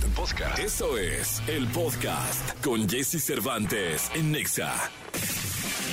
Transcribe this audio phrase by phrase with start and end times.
[0.00, 0.16] Podcast.
[0.16, 0.58] Podcast.
[0.58, 4.72] Eso es el podcast con Jesse Cervantes en Nexa.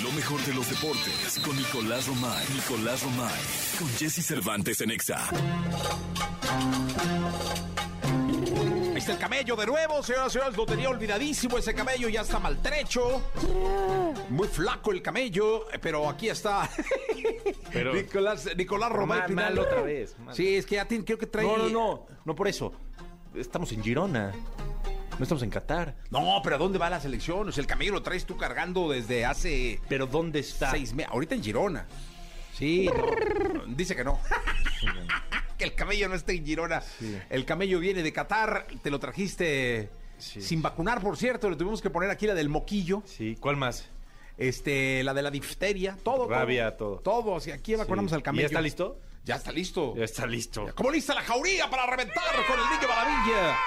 [0.02, 2.46] Lo mejor de los deportes con Nicolás Romay.
[2.54, 3.40] Nicolás Romay.
[3.78, 5.28] Con Jesse Cervantes en Nexa.
[8.92, 10.58] Ahí está el camello de nuevo, señoras y señores.
[10.58, 13.22] Lo tenía olvidadísimo ese camello, ya está maltrecho.
[14.30, 16.70] Muy flaco el camello, pero aquí está.
[17.74, 20.34] Pero- Nicolás, Nicolás Romay Mal, otra vez, mal.
[20.36, 21.46] Sí, es que ya tiene- creo que trae.
[21.46, 22.72] No, no, no, no por eso.
[23.38, 24.32] Estamos en Girona.
[25.18, 25.96] No estamos en Qatar.
[26.12, 27.50] No, pero ¿a dónde va la selección?
[27.50, 30.72] O sea, el camello lo traes tú cargando desde hace Pero ¿dónde está?
[30.72, 31.12] seis meses.
[31.12, 31.88] Ahorita en Girona.
[32.54, 34.20] Sí, no, dice que no.
[35.58, 36.82] que el camello no está en Girona.
[37.30, 40.42] El camello viene de Qatar, te lo trajiste Sí.
[40.42, 41.50] sin vacunar, por cierto.
[41.50, 43.88] Le tuvimos que poner aquí la del moquillo, Sí, ¿cuál más?
[44.40, 46.28] este, la de la difteria, todo.
[46.28, 46.98] Rabia, todo.
[47.00, 48.16] Todo, o sea, aquí vacunamos Sí.
[48.16, 48.42] al camello.
[48.44, 49.00] ¿Ya está listo?
[49.28, 49.94] Ya está listo.
[49.96, 50.68] Ya está listo.
[50.74, 53.58] Como lista la jauría para reventar con el niño maravilla.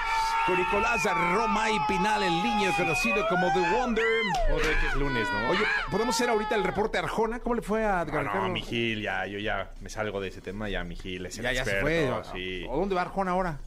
[0.47, 1.03] Con Nicolás
[1.35, 4.03] Romay Pinal, el niño conocido como The Wonder.
[4.51, 5.49] Otra que es lunes, ¿no?
[5.51, 5.59] Oye,
[5.91, 7.39] ¿podemos hacer ahorita el reporte Arjona?
[7.39, 8.49] ¿Cómo le fue a Ah, Edgar no, Ricardo?
[8.49, 11.43] mi Gil, ya, yo ya me salgo de ese tema, ya mi Gil es el
[11.43, 12.11] Ya, ya se fue.
[12.33, 12.65] sí.
[12.67, 13.59] ¿A dónde va Arjona ahora?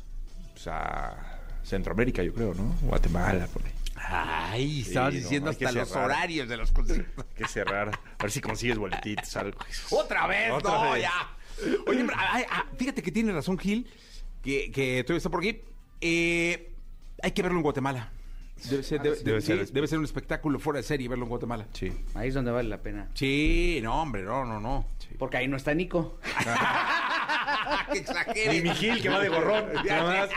[0.52, 1.14] Pues a
[1.62, 2.74] Centroamérica, yo creo, ¿no?
[2.82, 3.70] Guatemala, por ahí.
[3.96, 6.04] Ay, estabas diciendo hasta los cerrar.
[6.06, 7.24] horarios de los conciertos.
[7.36, 7.88] Hay que cerrar.
[8.18, 9.58] A ver si consigues boletitos, algo.
[9.90, 10.50] ¡Otra vez!
[10.50, 11.02] Otra ¡No, vez.
[11.02, 11.12] ya!
[11.86, 13.86] Oye, pero, ay, ah, fíjate que tiene razón Gil,
[14.42, 15.60] que, que todavía está por aquí.
[16.00, 16.72] Eh,
[17.22, 18.12] hay que verlo en Guatemala.
[18.70, 21.28] Debe ser, debe, Debe sí, ser- debe ser un espectáculo fuera de serie verlo en
[21.30, 21.66] Guatemala.
[21.72, 21.92] Sí.
[22.14, 23.10] Ahí es donde vale la pena.
[23.14, 24.86] Sí, no, hombre, no, no, no.
[25.18, 26.18] Porque ahí no está Nico.
[27.92, 28.56] ¡Qué exagere!
[28.56, 29.64] Y mi Gil, que va de gorrón.
[29.84, 30.30] nada más.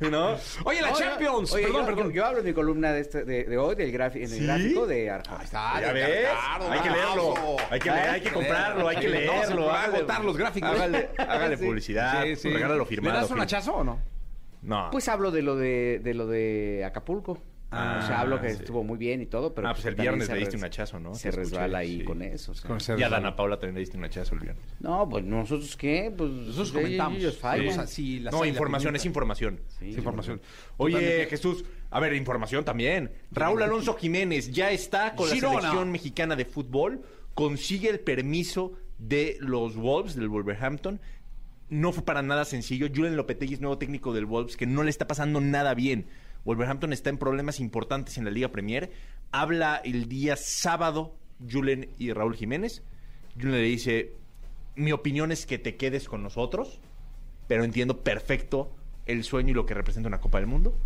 [0.10, 0.36] ¿No?
[0.64, 0.92] Oye, la.
[0.92, 1.52] Champions.
[1.52, 2.12] Oye, perdón, yo, perdón.
[2.12, 4.44] Yo hablo en mi columna de, este, de, de hoy, del grafi- en el ¿Sí?
[4.44, 5.38] gráfico de Arjona.
[5.38, 6.28] Ahí está, ¿Ya de ves?
[6.70, 7.34] Hay que leerlo.
[7.70, 9.66] Hay que, leer, hay que comprarlo, hay que leerlo.
[9.66, 10.70] va a agotar los gráficos.
[10.70, 11.64] Hágale, hágale Sí.
[11.66, 12.22] publicidad.
[12.24, 12.50] Sí, sí.
[12.50, 13.14] Regálalo firmado.
[13.14, 14.00] ¿Le das un hachazo o no?
[14.62, 14.88] No.
[14.90, 17.42] Pues hablo de lo de, de lo de Acapulco.
[17.76, 18.56] Ah, o sea, hablo que sí.
[18.60, 19.68] estuvo muy bien y todo, pero...
[19.68, 21.14] Ah, pues el también viernes se le diste un hachazo, ¿no?
[21.14, 22.04] Se resbala ahí sí.
[22.04, 22.52] con eso.
[22.52, 22.68] o sea.
[22.68, 24.64] Con ese- Y a Dana Paula también le diste un hachazo el viernes.
[24.80, 26.30] No, pues nosotros qué, pues...
[26.30, 27.18] Nosotros ellos- comentamos.
[27.18, 27.68] ellos fallan.
[27.68, 29.60] O sea, sí, la no, la información, es información.
[29.78, 30.40] Sí, Es información.
[30.76, 31.30] Oye, Totalmente.
[31.30, 33.10] Jesús, a ver, información también.
[33.32, 35.54] Raúl Alonso Jiménez ya está con Girona.
[35.54, 37.02] la selección mexicana de fútbol,
[37.34, 41.00] consigue el permiso de los Wolves, del Wolverhampton.
[41.70, 42.86] No fue para nada sencillo.
[42.94, 46.06] Julian Lopetegui es nuevo técnico del Wolves, que no le está pasando nada bien.
[46.44, 48.90] Wolverhampton está en problemas importantes en la Liga Premier.
[49.32, 51.16] Habla el día sábado
[51.50, 52.82] Julen y Raúl Jiménez.
[53.34, 54.12] Julen le dice,
[54.76, 56.80] mi opinión es que te quedes con nosotros,
[57.48, 58.74] pero entiendo perfecto
[59.06, 60.76] el sueño y lo que representa una Copa del Mundo.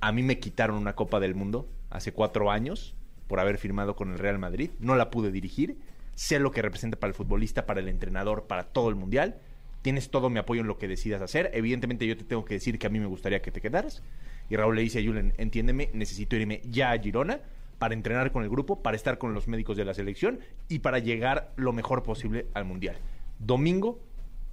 [0.00, 2.94] A mí me quitaron una Copa del Mundo hace cuatro años
[3.26, 4.70] por haber firmado con el Real Madrid.
[4.78, 5.78] No la pude dirigir.
[6.14, 9.38] Sé lo que representa para el futbolista, para el entrenador, para todo el Mundial.
[9.82, 11.50] Tienes todo mi apoyo en lo que decidas hacer.
[11.54, 14.02] Evidentemente yo te tengo que decir que a mí me gustaría que te quedaras.
[14.50, 17.40] Y Raúl le dice a Julen, entiéndeme, necesito irme ya a Girona
[17.78, 20.98] para entrenar con el grupo, para estar con los médicos de la selección y para
[20.98, 22.96] llegar lo mejor posible al Mundial.
[23.38, 24.00] Domingo,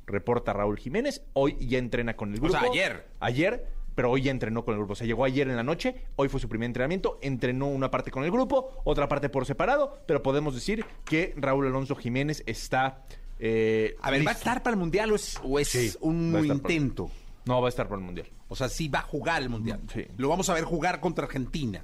[0.06, 2.60] reporta Raúl Jiménez, hoy ya entrena con el grupo.
[2.60, 3.06] sea, ayer.
[3.20, 4.94] Ayer, pero hoy ya entrenó con el grupo.
[4.94, 8.12] O sea, llegó ayer en la noche, hoy fue su primer entrenamiento, entrenó una parte
[8.12, 13.06] con el grupo, otra parte por separado, pero podemos decir que Raúl Alonso Jiménez está...
[13.40, 16.32] eh, A ver, ¿va a estar para el Mundial o es, o es Sí, un
[16.34, 17.10] para- intento?
[17.46, 18.28] No, va a estar por el Mundial.
[18.48, 19.80] O sea, sí va a jugar el Mundial.
[19.94, 20.06] Sí.
[20.18, 21.84] Lo vamos a ver jugar contra Argentina.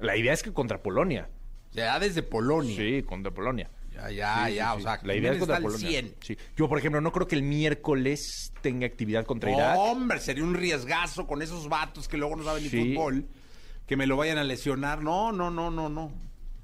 [0.00, 1.28] La idea es que contra Polonia.
[1.72, 2.76] Ya desde Polonia.
[2.76, 3.70] Sí, contra Polonia.
[3.92, 4.72] Ya, ya, Sí, ya.
[4.72, 4.78] sí.
[4.78, 5.88] O sea, la idea es contra Polonia.
[5.88, 6.14] 100.
[6.20, 6.36] Sí.
[6.56, 9.76] Yo, por ejemplo, no creo que el miércoles tenga actividad contra Irak.
[9.78, 13.26] Hombre, sería un riesgazo con esos vatos que luego no saben ni fútbol.
[13.86, 15.02] Que me lo vayan a lesionar.
[15.02, 16.12] No, no, no, no, no.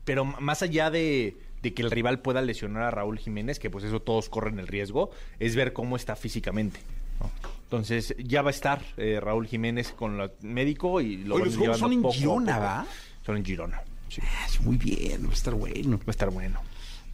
[0.05, 3.85] Pero más allá de, de que el rival pueda lesionar a Raúl Jiménez, que pues
[3.85, 6.81] eso todos corren el riesgo, es ver cómo está físicamente.
[7.77, 11.49] Entonces ya va a estar eh, Raúl Jiménez con el médico y lo Oye, van
[11.51, 12.65] los juegos son en poco Girona, poco.
[12.65, 12.87] ¿va?
[13.25, 13.83] Son en Girona.
[14.09, 14.21] Sí.
[14.25, 15.99] Ah, sí, Muy bien, va a estar bueno.
[15.99, 16.61] Va a estar bueno.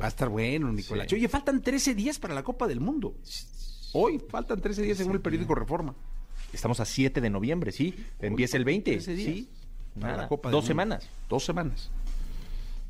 [0.00, 1.06] Va a estar bueno, Nicolás.
[1.08, 1.14] Sí.
[1.16, 3.14] Oye, faltan 13 días para la Copa del Mundo.
[3.92, 5.94] Hoy faltan 13 días según el periódico Reforma.
[6.52, 7.94] Estamos a 7 de noviembre, ¿sí?
[8.20, 8.90] Empieza el 20.
[8.92, 9.34] 13 días.
[9.34, 9.48] Sí.
[9.94, 10.22] Para Nada.
[10.22, 10.68] la Copa del Dos Mundo.
[10.68, 11.08] semanas.
[11.28, 11.90] Dos semanas.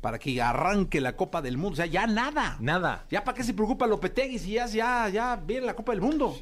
[0.01, 1.73] Para que arranque la Copa del Mundo.
[1.73, 2.57] O sea, ya nada.
[2.59, 3.05] Nada.
[3.11, 6.35] Ya para qué se preocupa Lopetegui si ya, ya, ya viene la Copa del Mundo.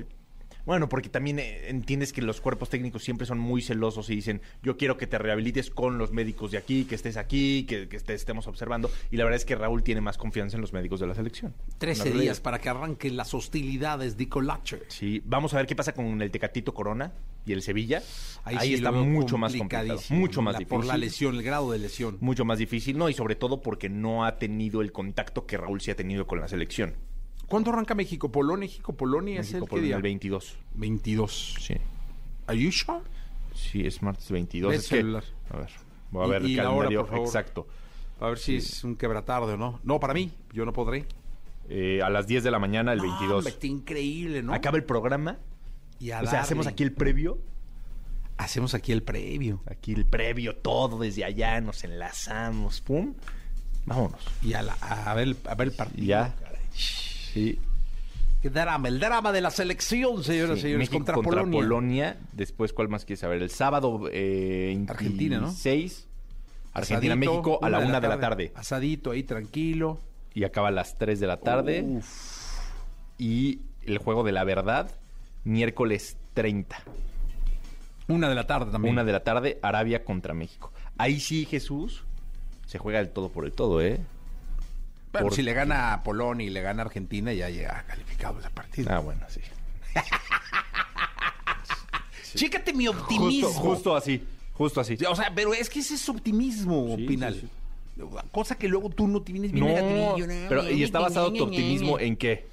[0.65, 4.41] Bueno, porque también eh, entiendes que los cuerpos técnicos siempre son muy celosos y dicen,
[4.61, 7.99] yo quiero que te rehabilites con los médicos de aquí, que estés aquí, que, que
[7.99, 8.91] te estemos observando.
[9.11, 11.53] Y la verdad es que Raúl tiene más confianza en los médicos de la selección.
[11.79, 12.21] 13 La realidad.
[12.23, 14.81] días para que arranquen las hostilidades de Colache.
[14.89, 17.13] Sí, vamos a ver qué pasa con el Tecatito Corona
[17.45, 18.03] y el Sevilla.
[18.43, 20.77] Ahí, sí está mucho más complicado, complicadísimo, mucho más la- difícil.
[20.77, 22.17] Por la lesión, el grado de lesión.
[22.21, 23.09] Mucho más difícil, ¿no?
[23.09, 26.39] Y sobre todo porque no ha tenido el contacto que Raúl sí ha tenido con
[26.39, 26.93] la selección.
[27.49, 28.31] ¿Cuándo arranca México?
[28.31, 29.95] Polonia, México, Polonia, ¿es México el por qué día?
[29.97, 30.57] el 22.
[30.75, 31.55] 22.
[31.59, 31.75] Sí.
[32.47, 32.99] ¿Are you sure?
[33.53, 34.69] Sí, es martes 22.
[34.69, 35.23] Ve Es que, celular.
[35.51, 35.69] a ver,
[36.11, 37.25] voy a Y- ver y el hora, calendario por favor.
[37.27, 37.67] exacto.
[38.21, 39.79] A ver si es un quebratarde o no.
[39.83, 41.05] No, para mí, yo no podré.
[41.69, 43.37] Eh, a las 10 de la mañana, el 22.
[43.37, 44.53] Hombre, está increíble, ¿no?
[44.53, 45.37] Acaba el programa.
[45.99, 47.37] Y a O sea, hacemos aquí el previo.
[48.37, 49.61] Hacemos aquí el previo.
[49.69, 53.13] Aquí el previo, todo desde allá, nos enlazamos, pum.
[53.85, 54.21] Vámonos.
[54.41, 56.05] Y a, la- a ver, a ver el partido.
[56.05, 56.35] Ya.
[57.33, 57.59] Sí.
[58.41, 62.17] Qué drama, el drama de la selección, señoras y Sí, señores, México contra, Polonia.
[62.31, 63.41] Después, ¿cuál más quieres saber?
[63.41, 65.47] El sábado eh, Argentina, ¿no?
[65.47, 66.07] 26.
[66.71, 68.51] Asadito, Argentina-México a la una de la tarde.
[68.55, 69.99] Asadito ahí, tranquilo.
[70.33, 72.01] Y acaba a las 3 de la tarde.
[73.17, 74.89] Y el juego de la verdad,
[75.43, 76.81] miércoles 30.
[78.07, 78.93] Una de la tarde también.
[78.93, 80.71] Una de la tarde, Arabia contra México.
[80.97, 82.05] Ahí sí, Jesús,
[82.65, 83.99] se juega el todo por el todo, ¿eh?
[85.11, 88.39] Pero por- si le gana a Polonia y le gana a Argentina, ya llega calificado
[88.39, 88.91] ese partido.
[88.91, 89.41] Ah, bueno, sí.
[92.35, 93.47] Chécate mi optimismo.
[93.47, 94.23] Justo, justo así,
[94.53, 94.97] justo así.
[95.09, 97.33] O sea, pero es que ese es optimismo, Sí, Pinal.
[97.35, 97.47] sí,
[98.31, 100.15] Cosa que luego tú no tienes bien No,
[100.47, 102.47] pero ¿y está basado tu optimismo en qué?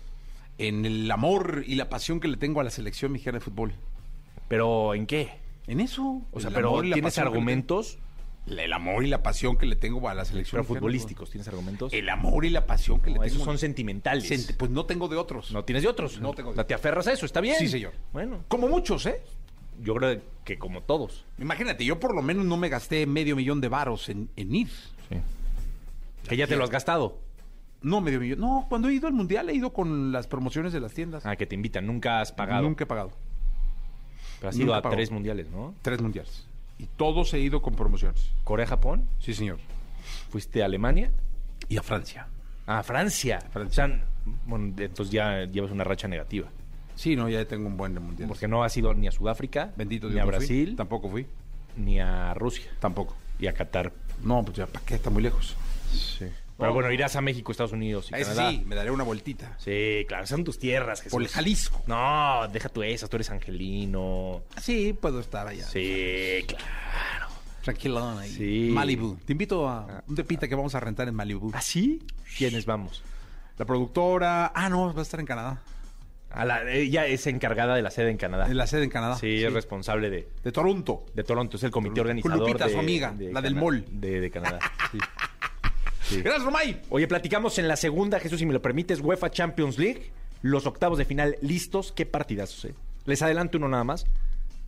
[0.58, 3.72] En el amor y la pasión que le tengo a la selección mexicana de fútbol.
[4.48, 5.32] ¿Pero en qué?
[5.66, 6.22] En eso.
[6.32, 7.98] O sea, pero ¿tienes argumentos?
[8.46, 10.52] El amor y la pasión que le tengo a la selección.
[10.52, 11.92] Pero mexicana futbolísticos, ¿tienes argumentos?
[11.92, 13.44] El amor y la pasión que No, le esos tengo.
[13.50, 14.30] son sentimentales.
[14.30, 15.50] Sent- Pues no tengo de otros.
[15.52, 16.20] No tienes de otros.
[16.20, 17.56] No tengo de No te aferras a eso, está bien.
[17.58, 17.92] Sí, señor.
[18.12, 19.20] Bueno, Como muchos, ¿eh?
[19.82, 21.24] yo creo que como todos.
[21.38, 24.68] Imagínate, yo por lo menos no me gasté medio millón de varos en, en ir.
[24.68, 25.16] Sí.
[26.28, 27.18] Que ya te lo has gastado.
[27.82, 28.38] No, medio millón.
[28.40, 31.26] No, cuando he ido al mundial he ido con las promociones de las tiendas.
[31.26, 31.84] Ah, que te invitan.
[31.86, 32.62] Nunca has pagado.
[32.62, 33.10] Nunca he pagado.
[34.38, 35.74] Pero has ido a tres mundiales, ¿no?
[35.82, 36.45] Tres mundiales.
[36.78, 38.30] Y todos he ido con promociones.
[38.44, 39.08] Corea-Japón.
[39.18, 39.58] Sí, señor.
[40.30, 41.10] Fuiste a Alemania.
[41.68, 42.28] Y a Francia.
[42.66, 43.40] Ah, Francia.
[43.50, 43.84] Francia.
[43.84, 44.04] O sea,
[44.44, 46.48] bueno, entonces ya llevas una racha negativa.
[46.94, 48.28] Sí, no, ya tengo un buen de mundial.
[48.28, 50.30] Porque no has ido ni a Sudáfrica, Bendito ni a fui.
[50.30, 51.26] Brasil, Tampoco fui.
[51.76, 53.16] ni a Rusia, Tampoco.
[53.38, 53.92] y a Qatar.
[54.22, 54.94] No, pues ya, ¿para qué?
[54.94, 55.54] Está muy lejos.
[55.92, 56.26] Sí.
[56.58, 58.50] Pero bueno, irás a México, Estados Unidos y ese Canadá.
[58.50, 59.54] sí, me daré una vueltita.
[59.58, 61.12] Sí, claro, son tus tierras, Jesús.
[61.12, 61.82] Por el Jalisco.
[61.86, 64.42] No, deja tú esas, tú eres angelino.
[64.62, 65.66] Sí, puedo estar allá.
[65.66, 66.64] Sí, claro.
[67.62, 68.30] Tranquilón ahí.
[68.30, 68.70] Sí.
[68.72, 69.16] Malibu.
[69.26, 71.50] Te invito a un depita que vamos a rentar en Malibu.
[71.52, 72.02] ¿Ah, sí?
[72.38, 73.02] ¿Quiénes vamos?
[73.58, 74.52] La productora.
[74.54, 75.62] Ah, no, va a estar en Canadá.
[76.30, 78.46] A la, ella es encargada de la sede en Canadá.
[78.46, 79.16] En la sede en Canadá.
[79.16, 81.04] sí, es responsable de, De Toronto.
[81.14, 83.64] de Toronto, es el comité Con organizador Lupita, de, su amiga, de la del Cana-
[83.64, 83.84] mall.
[83.90, 84.58] De, de Canadá.
[84.92, 84.98] sí.
[86.08, 86.22] Sí.
[86.22, 86.82] Gracias, Romay.
[86.88, 90.10] Oye, platicamos en la segunda, Jesús, si me lo permites, UEFA Champions League.
[90.42, 91.92] Los octavos de final listos.
[91.92, 92.74] Qué partidazos, eh.
[93.04, 94.06] Les adelanto uno nada más.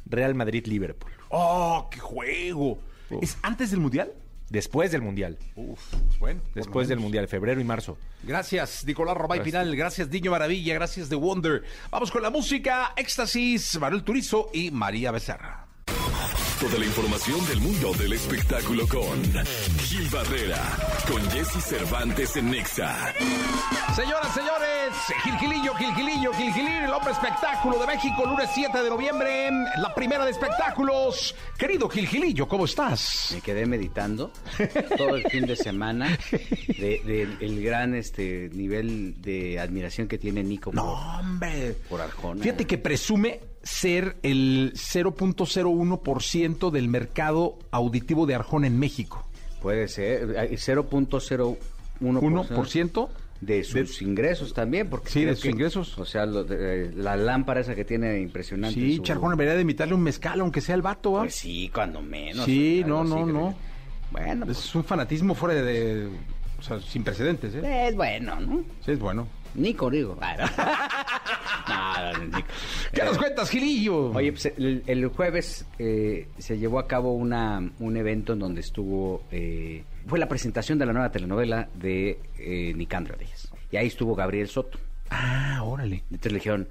[0.07, 1.13] Real Madrid-Liverpool.
[1.29, 2.79] Oh, qué juego.
[3.11, 3.23] Uf.
[3.23, 4.13] ¿Es antes del Mundial?
[4.51, 5.37] Después del Mundial.
[5.57, 6.41] Uf, pues bueno.
[6.55, 6.99] Después del.
[6.99, 7.99] Mundial, febrero y marzo.
[8.23, 9.43] Gracias, Nicolás Romay.
[9.43, 9.77] Pinal.
[9.77, 10.75] Gracias, Niño Maravilla.
[10.75, 11.63] Gracias, The Wonder.
[11.91, 12.95] Vamos con la música.
[12.97, 15.68] Éxtasis, Manuel Turizo y María Becerra.
[16.61, 19.23] Toda la información del mundo del espectáculo con
[19.85, 20.61] Gil Barrera,
[21.09, 23.15] con Jesse Cervantes en Nexa.
[23.95, 29.95] Señoras, señores, Gilgilillo, Gilgilillo, Gilgilín, el hombre espectáculo de México, lunes 7 de noviembre, la
[29.95, 31.35] primera de espectáculos.
[31.57, 33.31] Querido Gilgilillo, ¿cómo estás?
[33.35, 34.33] Me quedé meditando
[34.97, 40.43] todo el fin de semana de, de el gran este nivel de admiración que tiene
[40.43, 41.77] Nico No, por, hombre.
[41.89, 42.43] por Arjona.
[42.43, 49.25] Fíjate que presume ser el 0.01% del mercado auditivo de Arjona en México.
[49.61, 51.57] puede ser eh, 0.01%
[52.01, 53.09] 1%
[53.41, 55.99] de sus ingresos también, porque Sí, de sus que- ingresos.
[55.99, 58.75] O sea, lo de- eh, la lámpara esa que tiene impresionante.
[58.81, 61.23] Sí, su- Charjona debería de invitarle un mezcal, aunque sea el vato, ¿ah?
[61.23, 62.45] Pues sí, cuando menos.
[62.45, 63.49] Sí, no, así, no, no.
[63.51, 66.09] que- Bueno, pues, Es un fanatismo fuera de...
[66.59, 67.89] O sea, sin precedentes, ¿eh?
[67.89, 68.65] es bueno, ¿no?
[68.85, 69.29] Sí, es bueno.
[69.59, 70.17] Nico, digo.
[70.21, 72.25] Ah, no.
[72.37, 72.49] Nico.
[72.93, 74.11] ¿Qué Eh, nos cuentas, Gilillo?
[74.13, 78.61] Oye, pues el, el jueves eh, se llevó a cabo una, un evento en donde
[78.61, 83.49] estuvo, eh, fue la presentación de la nueva telenovela de eh, Nicandro Reyes.
[83.71, 84.79] Y ahí estuvo Gabriel Soto.
[85.11, 86.05] Ah, órale.
[86.11, 86.69] Entonces le dijeron,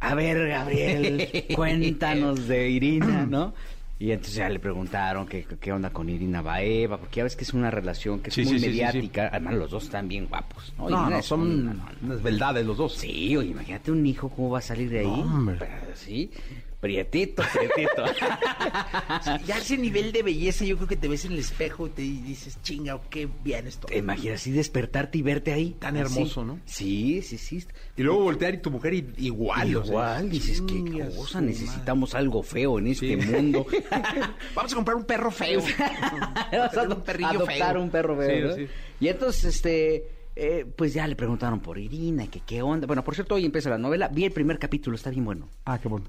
[0.00, 3.54] a ver, Gabriel, cuéntanos de Irina, ¿no?
[4.00, 7.42] Y entonces ya le preguntaron qué, qué onda con Irina Baeva, porque ya ves que
[7.42, 9.28] es una relación que es Sí, muy sí, sí, mediática.
[9.32, 10.72] Además, los dos están bien guapos.
[10.78, 12.94] No, No, no, son unas verdades los dos.
[12.94, 15.06] Sí, oye, imagínate un hijo cómo va a salir de ahí.
[15.06, 15.56] No, hombre.
[15.58, 16.30] Pero, sí,
[16.80, 18.04] prietito, prietito.
[19.46, 22.02] Ya ese nivel de belleza, yo creo que te ves en el espejo y te
[22.02, 23.86] dices, chinga, qué bien esto.
[23.88, 25.76] ¿Te imaginas así despertarte y verte ahí?
[25.78, 26.14] Tan Así.
[26.18, 26.60] hermoso, ¿no?
[26.64, 27.64] Sí, sí, sí.
[27.96, 29.74] Y luego voltear y tu mujer i- igual.
[29.76, 33.26] o sea, Igual, dices, qué cosa, necesitamos algo feo en este Sí.
[33.30, 33.66] mundo.
[34.54, 35.60] Vamos a comprar un perro feo.
[36.52, 37.82] Vas a un perrillo adoptar feo.
[37.82, 38.54] un perro feo.
[38.54, 38.66] Sí, ¿no?
[38.66, 38.72] sí.
[39.00, 42.86] Y entonces, este, eh, pues ya le preguntaron por Irina, que qué onda.
[42.86, 44.08] Bueno, por cierto, hoy empieza la novela.
[44.08, 45.48] Vi el primer capítulo, está bien bueno.
[45.64, 46.06] Ah, qué bueno.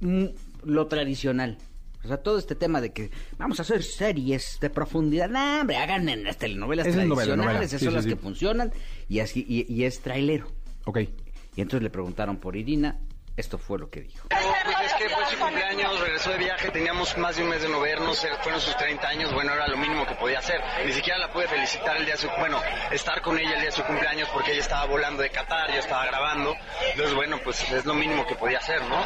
[0.00, 0.24] Mm,
[0.64, 1.58] lo tradicional.
[2.04, 5.28] O sea, todo este tema de que vamos a hacer series de profundidad.
[5.28, 7.64] No, hombre, hagan en las telenovelas es tradicionales, novela.
[7.64, 8.10] esas Sí, son sí, las sí.
[8.10, 8.72] que funcionan.
[9.08, 10.46] Y así y, y es trailero.
[10.84, 11.00] Ok.
[11.56, 12.98] Y entonces le preguntaron por Irina.
[13.38, 14.26] Esto fue lo que dijo.
[14.30, 17.68] Pues es que fue su cumpleaños, regresó de viaje, teníamos más de un mes de
[17.68, 20.60] no vernos, fueron sus 30 años, bueno, era lo mínimo que podía hacer.
[20.84, 23.70] Ni siquiera la pude felicitar el día de su, bueno, estar con ella el día
[23.70, 26.52] de su cumpleaños porque ella estaba volando de Qatar, yo estaba grabando.
[26.90, 29.04] Entonces, bueno, pues es lo mínimo que podía hacer, ¿no?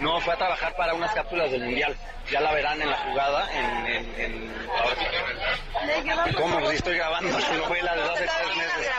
[0.00, 1.96] No, fue a trabajar para unas cápsulas del Mundial.
[2.30, 3.86] Ya la verán en la jugada, en...
[3.86, 6.58] en, en- ahora- ¿Cómo?
[6.60, 8.90] Pues estoy grabando su novela desde hace tres meses.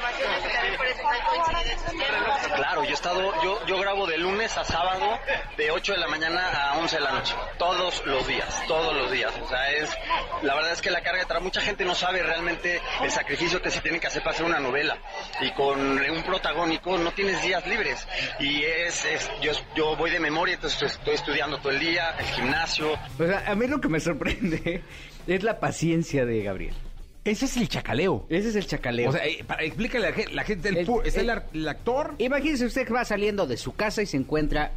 [2.55, 5.19] Claro, yo he estado, yo, yo grabo de lunes a sábado,
[5.57, 9.11] de 8 de la mañana a 11 de la noche, todos los días, todos los
[9.11, 9.33] días.
[9.41, 9.89] O sea, es,
[10.43, 13.61] la verdad es que la carga de trabajo, mucha gente no sabe realmente el sacrificio
[13.61, 14.97] que se tiene que hacer para hacer una novela.
[15.41, 18.07] Y con un protagónico no tienes días libres.
[18.39, 22.25] Y es, es yo, yo voy de memoria, entonces estoy estudiando todo el día, el
[22.27, 22.97] gimnasio.
[23.19, 24.81] O sea, a mí lo que me sorprende
[25.27, 26.75] es la paciencia de Gabriel.
[27.23, 28.25] Ese es el chacaleo.
[28.29, 29.09] Ese es el chacaleo.
[29.09, 31.21] O sea, eh, para, explícale a la gente, la gente el El- está
[31.53, 32.13] el, actor.
[32.19, 34.71] Imagínese usted que va saliendo de su casa y se encuentra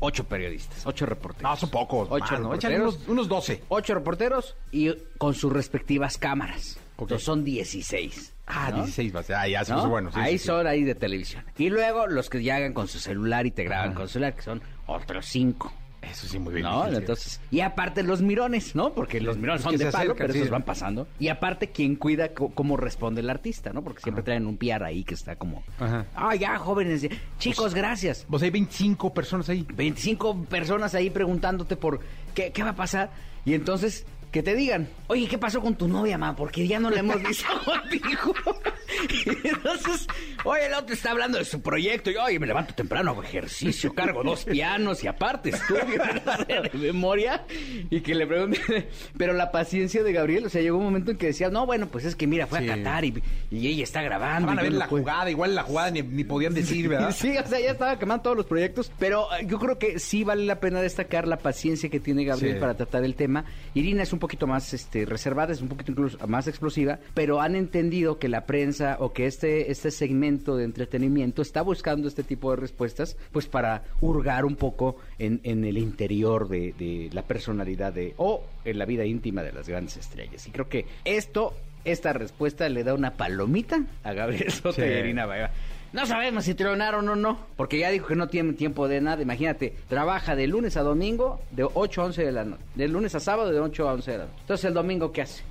[0.00, 1.48] ocho periodistas, ocho reporteros.
[1.48, 2.08] No, son pocos.
[2.10, 2.54] Ocho más, ¿no?
[2.54, 3.06] Échale reporteros.
[3.06, 3.62] unos, unos 12.
[3.68, 6.76] Ocho reporteros y con sus respectivas cámaras.
[6.98, 8.32] Entonces son 16.
[8.46, 8.76] Ah, ¿no?
[8.78, 9.36] 16 va a ser.
[9.36, 9.76] Ah, ya ¿no?
[9.76, 10.10] puso bueno.
[10.12, 10.46] sí, ahí sí, sí.
[10.46, 11.44] son ahí de televisión.
[11.56, 14.42] Y luego los que llegan con su celular y te graban con su celular, que
[14.42, 15.72] son otros cinco.
[16.02, 16.64] Eso sí, muy bien.
[16.64, 16.80] ¿No?
[16.80, 17.00] difícil.
[17.00, 18.92] Entonces, y aparte los mirones, ¿no?
[18.92, 20.38] Porque los mirones son de palo, acercan, pero sí.
[20.40, 21.06] esos van pasando.
[21.18, 23.82] Y aparte, quien cuida cómo responde el artista, ¿no?
[23.82, 26.06] Porque siempre traen un PR ahí que está como, Ajá.
[26.14, 27.06] ah, ya, jóvenes,
[27.38, 28.26] chicos, gracias.
[28.28, 29.66] Pues hay 25 personas ahí.
[29.74, 32.00] 25 personas ahí preguntándote por
[32.34, 33.10] qué, qué va a pasar.
[33.44, 36.34] Y entonces, que te digan, oye, ¿qué pasó con tu novia, ma?
[36.34, 38.34] Porque ya no la hemos visto contigo.
[39.44, 40.06] Entonces,
[40.44, 42.10] oye, el otro está hablando de su proyecto.
[42.10, 45.82] Y, oye, me levanto temprano, hago ejercicio, cargo dos pianos y aparte estudio
[46.72, 47.44] de memoria.
[47.90, 51.16] Y que le pregunte, pero la paciencia de Gabriel, o sea, llegó un momento en
[51.18, 52.68] que decía, no, bueno, pues es que mira, fue Sí.
[52.70, 54.46] a Qatar y, y ella está grabando.
[54.48, 55.02] Van a ver la puedo".
[55.02, 55.30] jugada.
[55.30, 57.14] Igual la jugada ni, ni podían decir, ¿verdad?
[57.14, 60.24] Sí, o sea, ya estaba quemando todos los proyectos, pero eh, yo creo que sí
[60.24, 62.60] vale la pena destacar la paciencia que tiene Gabriel Sí.
[62.60, 63.44] para tratar el tema.
[63.74, 67.56] Irina es un poquito más este, reservada, es un poquito incluso más explosiva, pero han
[67.56, 72.50] entendido que la prensa o que este, este segmento de entretenimiento está buscando este tipo
[72.50, 77.92] de respuestas, pues para hurgar un poco en, en el interior de, de la personalidad
[77.92, 80.46] de, o en la vida íntima de las grandes estrellas.
[80.46, 81.52] Y creo que esto,
[81.84, 84.82] esta respuesta le da una palomita a Gabriel Soto Sí.
[84.82, 85.50] y a Irina Baeva.
[85.92, 89.20] No sabemos si tronaron o no, porque ya dijo que no tiene tiempo de nada.
[89.20, 92.64] Imagínate, trabaja de lunes a domingo de 8 a 11 de la noche.
[92.74, 94.36] De lunes a sábado de 8 a 11 de la noche.
[94.40, 95.42] Entonces, ¿el domingo qué hace?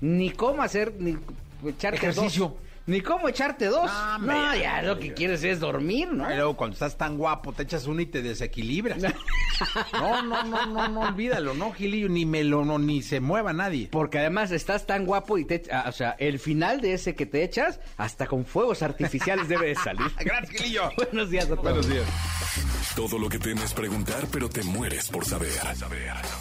[0.00, 1.16] Ni cómo hacer, ni
[1.66, 2.54] echarte Ejercicio.
[2.90, 3.88] Ni cómo echarte dos.
[3.88, 6.28] No, No, ya lo que quieres es dormir, ¿no?
[6.28, 9.00] Y luego cuando estás tan guapo te echas uno y te desequilibras.
[9.92, 13.52] No, no, no, no, no, olvídalo, no, Gilillo, ni me lo, no, ni se mueva
[13.52, 13.88] nadie.
[13.92, 15.62] Porque además estás tan guapo y te...
[15.86, 19.76] O sea, el final de ese que te echas, hasta con fuegos artificiales debe de
[19.76, 20.10] salir.
[20.18, 20.90] Gracias, Gilillo.
[20.96, 21.62] Buenos días a todos.
[21.62, 22.06] Buenos días.
[22.96, 25.52] Todo lo que temes preguntar, pero te mueres por saber.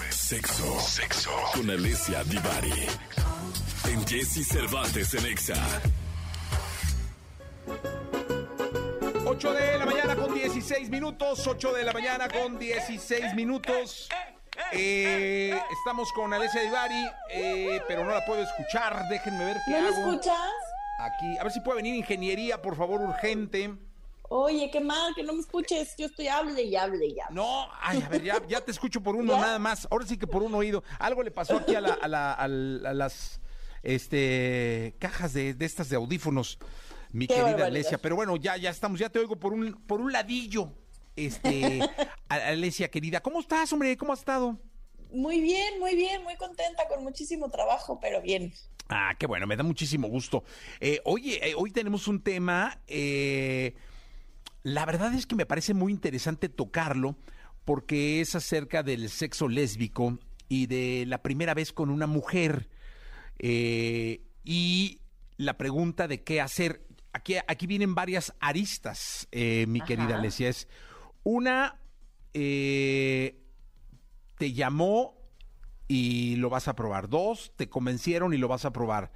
[0.09, 0.79] Sexo.
[0.79, 1.31] Sexo.
[1.53, 2.73] Con Alicia Divari.
[3.87, 5.55] En Jesse Cervantes en Exa.
[9.25, 14.09] 8 de la mañana con 16 minutos, 8 de la mañana con 16 minutos.
[14.73, 19.07] Eh, estamos con Alessia Divari, eh, pero no la puedo escuchar.
[19.09, 19.97] Déjenme ver qué ¿No me hago.
[20.11, 20.35] escuchas?
[20.99, 23.73] Aquí, a ver si puede venir ingeniería, por favor, urgente.
[24.31, 25.95] Oye, qué mal que no me escuches.
[25.97, 27.35] Yo estoy hable y hable y hable.
[27.35, 29.39] No, ay, a ver, ya, ya te escucho por uno ¿Ya?
[29.41, 29.87] nada más.
[29.89, 30.83] Ahora sí que por un oído.
[30.99, 33.39] Algo le pasó aquí a, la, a, la- al- a las
[33.81, 36.59] este, cajas de, de estas de audífonos,
[37.11, 37.65] mi Qué querida.
[37.65, 37.97] Alesia.
[37.97, 40.73] Pero bueno, ya, ya estamos, ya te oigo por un, por un ladillo.
[41.15, 41.79] Este,
[42.29, 43.95] Alesia, querida, ¿cómo estás, hombre?
[43.97, 44.59] ¿Cómo has estado?
[45.11, 48.53] Muy bien, muy bien, muy contenta, con muchísimo trabajo, pero bien.
[48.89, 50.43] Ah, qué bueno, me da muchísimo gusto.
[50.79, 53.75] Eh, oye, eh, hoy tenemos un tema, eh,
[54.63, 57.15] la verdad es que me parece muy interesante tocarlo
[57.65, 62.67] porque es acerca del sexo lésbico y de la primera vez con una mujer
[63.37, 64.99] eh, y
[65.37, 66.81] la pregunta de qué hacer.
[67.19, 70.15] Aquí, aquí vienen varias aristas, eh, mi querida.
[70.15, 70.47] Alesia.
[70.47, 70.69] Es
[71.23, 71.77] una,
[72.33, 73.43] eh,
[74.37, 75.17] te llamó
[75.89, 77.09] y lo vas a probar.
[77.09, 79.11] Dos, te convencieron y lo vas a probar.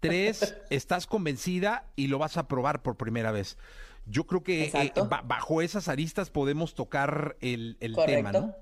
[0.00, 3.58] Tres, estás convencida y lo vas a probar por primera vez.
[4.06, 4.92] Yo creo que eh,
[5.24, 8.56] bajo esas aristas podemos tocar el, el tema, ¿no?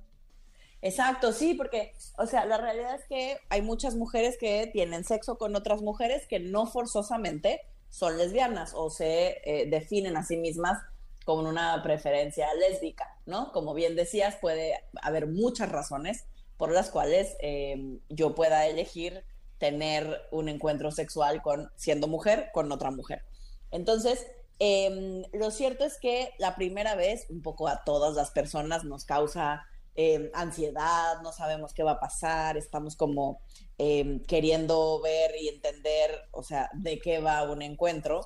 [0.82, 5.38] Exacto, sí, porque, o sea, la realidad es que hay muchas mujeres que tienen sexo
[5.38, 10.82] con otras mujeres que no forzosamente son lesbianas o se eh, definen a sí mismas
[11.24, 13.52] con una preferencia lésbica, ¿no?
[13.52, 16.24] Como bien decías, puede haber muchas razones
[16.56, 19.24] por las cuales eh, yo pueda elegir
[19.58, 23.22] tener un encuentro sexual con siendo mujer con otra mujer.
[23.70, 24.26] Entonces,
[24.58, 29.04] em, lo cierto es que la primera vez, un poco a todas las personas nos
[29.04, 29.66] causa
[30.00, 33.40] em, ansiedad, no sabemos qué va a pasar, estamos como
[33.78, 38.20] em, queriendo ver y entender, o sea, de qué va un encuentro.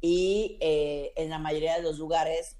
[0.00, 2.56] Y eh, en la mayoría de los lugares,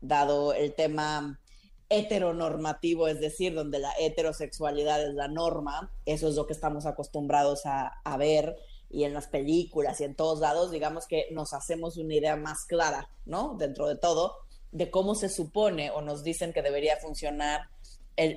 [0.00, 1.40] dado el tema
[1.88, 7.62] heteronormativo, es decir, donde la heterosexualidad es la norma, eso es lo que estamos acostumbrados
[7.64, 8.56] a, ver
[8.88, 12.64] y en las películas y en todos lados, digamos que nos hacemos una idea más
[12.64, 13.56] clara, ¿no?
[13.58, 14.36] Dentro de todo,
[14.72, 17.68] de cómo se supone o nos dicen que debería funcionar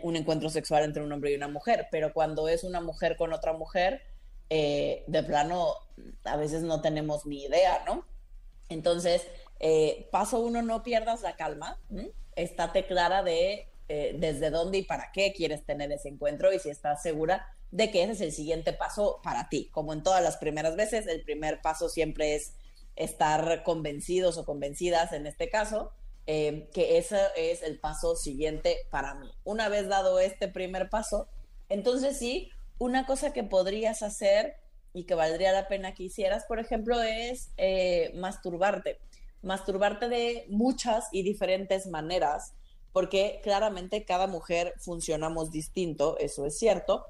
[0.03, 3.33] un encuentro sexual entre un hombre y una mujer, pero cuando es una mujer con
[3.33, 4.01] otra mujer,
[4.49, 5.75] eh, de plano,
[6.23, 8.05] a veces no tenemos ni idea, ¿no?
[8.67, 9.27] Entonces,
[9.59, 11.79] eh, paso uno, no pierdas la calma,
[12.35, 16.69] estate clara de eh, desde dónde y para qué quieres tener ese encuentro y si
[16.69, 19.69] estás segura de que ese es el siguiente paso para ti.
[19.71, 22.53] Como en todas las primeras veces, el primer paso siempre es
[22.95, 25.91] estar convencidos o convencidas, en este caso,
[26.31, 29.31] eh, que ese es el paso siguiente para mí.
[29.43, 31.27] Una vez dado este primer paso,
[31.69, 34.55] entonces sí, una cosa que podrías hacer
[34.93, 37.49] y que valdría la pena que hicieras, por ejemplo, es
[38.15, 38.99] masturbarte
[39.41, 42.53] masturbarte de muchas y diferentes maneras,
[42.91, 47.05] porque claramente cada mujer funcionamos distinto, eso es cierto,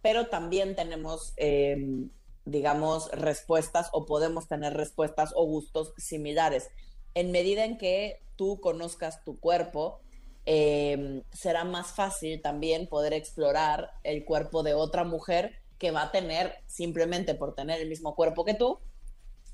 [0.00, 2.10] pero también tenemos, em,
[2.44, 6.68] digamos, respuestas o podemos tener respuestas o gustos similares.
[7.14, 8.20] En medida en que
[8.60, 10.00] conozcas tu cuerpo,
[10.44, 16.12] em, será más fácil también poder explorar el cuerpo de otra mujer que va a
[16.12, 18.78] tener, simplemente por tener el mismo cuerpo que tú,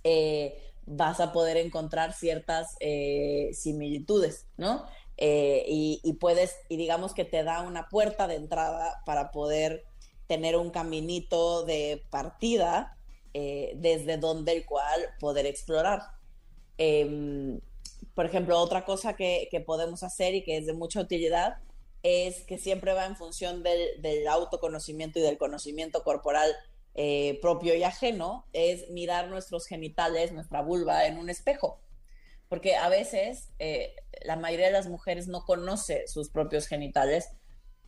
[0.04, 4.85] eh, vas a poder encontrar ciertas eh, similitudes, ¿no?
[5.16, 9.85] Eh, y, puedes, y digamos que te da una puerta de entrada para poder
[10.26, 12.94] tener un caminito de partida
[13.33, 16.03] desde donde el cual poder explorar.
[18.14, 21.58] Por ejemplo, otra cosa que, podemos hacer y que es de mucha utilidad
[22.02, 26.54] es que siempre va en función del, del autoconocimiento y del conocimiento corporal
[27.00, 31.80] eh, propio y ajeno es mirar nuestros genitales, nuestra vulva en un espejo.
[32.48, 37.28] Porque a veces eh, la mayoría de las mujeres no conoce sus propios genitales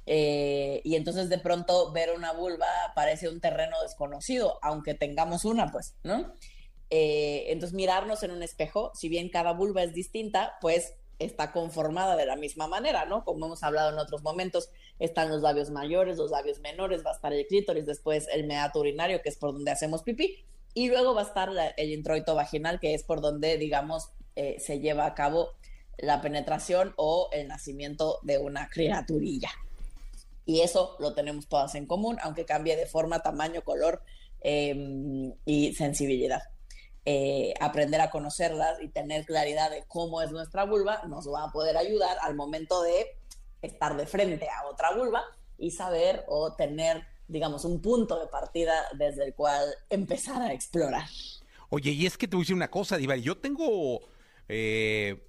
[0.06, 5.72] eh, y entonces de pronto ver una vulva parece un terreno desconocido, aunque tengamos una,
[5.72, 6.32] pues, ¿no?
[6.90, 12.26] Entonces mirarnos en un espejo, si bien cada vulva es distinta, pues está conformada de
[12.26, 13.24] la misma manera, ¿no?
[13.24, 17.14] Como hemos hablado en otros momentos, están los labios mayores, los labios menores, va a
[17.14, 21.14] estar el clítoris, después el meato urinario, que es por donde hacemos pipí, y luego
[21.14, 25.14] va a estar el introito vaginal, que es por donde, digamos, eh, se lleva a
[25.14, 25.50] cabo
[25.98, 29.50] la penetración o el nacimiento de una criaturilla.
[30.46, 34.02] Y eso lo tenemos todas en común, aunque cambie de forma, tamaño, color
[34.40, 36.40] em, y sensibilidad.
[37.06, 41.50] Eh, aprender a conocerlas y tener claridad de cómo es nuestra vulva nos va a
[41.50, 43.16] poder ayudar al momento de
[43.62, 45.22] estar de frente a otra vulva
[45.56, 51.06] y saber o tener, digamos, un punto de partida desde el cual empezar a explorar.
[51.70, 54.02] Oye, y es que te voy a decir una cosa, Diva, yo tengo
[54.48, 55.26] eh,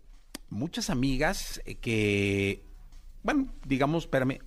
[0.49, 2.65] muchas amigas que,
[3.23, 4.39] bueno, digamos, espérame,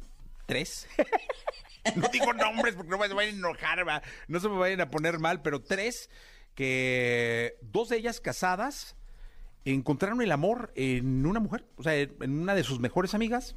[0.45, 0.89] tres.
[1.97, 5.19] no digo nombres porque no me vayan a enojar, no se me vayan a poner
[5.19, 6.11] mal, pero tres
[6.55, 8.97] que dos de ellas casadas
[9.65, 13.57] encontraron el amor en una mujer, o sea, en una de sus mejores amigas.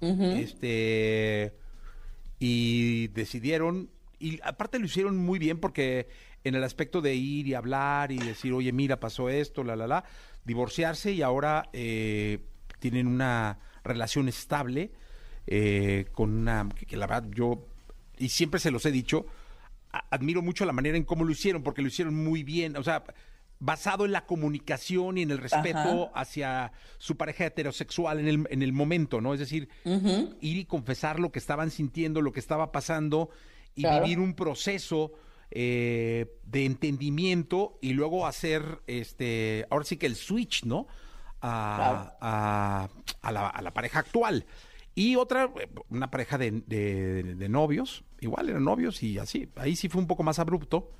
[0.00, 1.54] Este
[2.38, 6.08] y decidieron y aparte lo hicieron muy bien porque
[6.44, 9.86] en el aspecto de ir y hablar y decir, oye, mira, pasó esto, la, la,
[9.86, 10.04] la,
[10.44, 12.38] divorciarse y ahora eh,
[12.78, 14.92] tienen una relación estable
[15.46, 17.66] eh, con una, que, la verdad yo,
[18.18, 19.26] y siempre se los he dicho,
[19.90, 23.04] admiro mucho la manera en cómo lo hicieron, porque lo hicieron muy bien, o sea,
[23.60, 28.62] basado en la comunicación y en el respeto hacia su pareja heterosexual en el, en
[28.62, 29.34] el momento, ¿no?
[29.34, 33.30] Es decir, ir y confesar lo que estaban sintiendo, lo que estaba pasando
[33.74, 35.12] y vivir un proceso
[35.50, 40.86] eh, de entendimiento y luego hacer, este, ahora sí que el switch, ¿no?
[41.40, 42.88] A,
[43.22, 44.44] a, la, a la pareja actual.
[44.94, 45.48] Y otra,
[45.90, 49.50] una pareja de, de, novios, igual eran novios y así.
[49.56, 50.90] Ahí sí fue un poco más abrupto,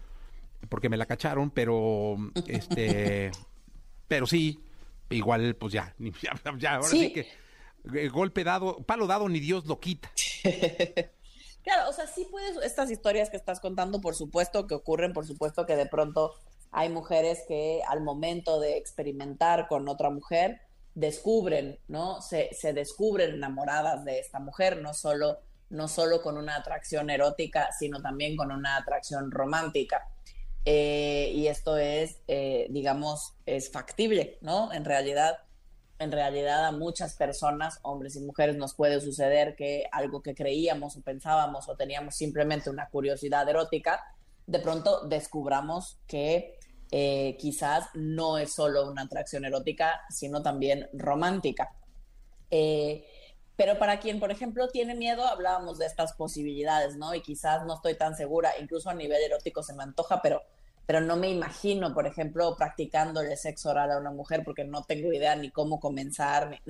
[0.68, 3.30] porque me la cacharon, pero este,
[4.06, 4.60] pero sí,
[5.10, 5.94] igual, pues ya,
[6.58, 7.26] ya, ahora sí, que
[7.94, 10.10] eh, golpe dado, palo dado, ni Dios lo quita.
[11.62, 15.26] claro, o sea, sí puedes, estas historias que estás contando, por supuesto que ocurren, por
[15.26, 16.34] supuesto que de pronto
[16.70, 20.60] hay mujeres que al momento de experimentar con otra mujer,
[20.94, 22.20] descubren, ¿no?
[22.20, 25.38] Se, se descubren enamoradas de esta mujer, no solo,
[25.70, 30.08] no solo con una atracción erótica, sino también con una atracción romántica.
[30.64, 34.72] Eh, y esto es, eh, digamos, es factible, ¿no?
[34.72, 35.38] En realidad,
[35.98, 40.96] en realidad a muchas personas, hombres y mujeres, nos puede suceder que algo que creíamos
[40.96, 44.14] o pensábamos o teníamos simplemente una curiosidad erótica,
[44.46, 46.58] de pronto descubramos que
[46.90, 51.72] eh, quizás no es solo una atracción erótica, sino también romántica.
[53.58, 57.12] Pero para quien, por ejemplo, tiene miedo, hablábamos de estas posibilidades, ¿no?
[57.16, 60.44] Y quizás no estoy tan segura, incluso a nivel erótico se me antoja, pero,
[60.86, 65.12] pero no me imagino, por ejemplo, practicándole sexo oral a una mujer porque no tengo
[65.12, 66.60] idea ni cómo comenzar.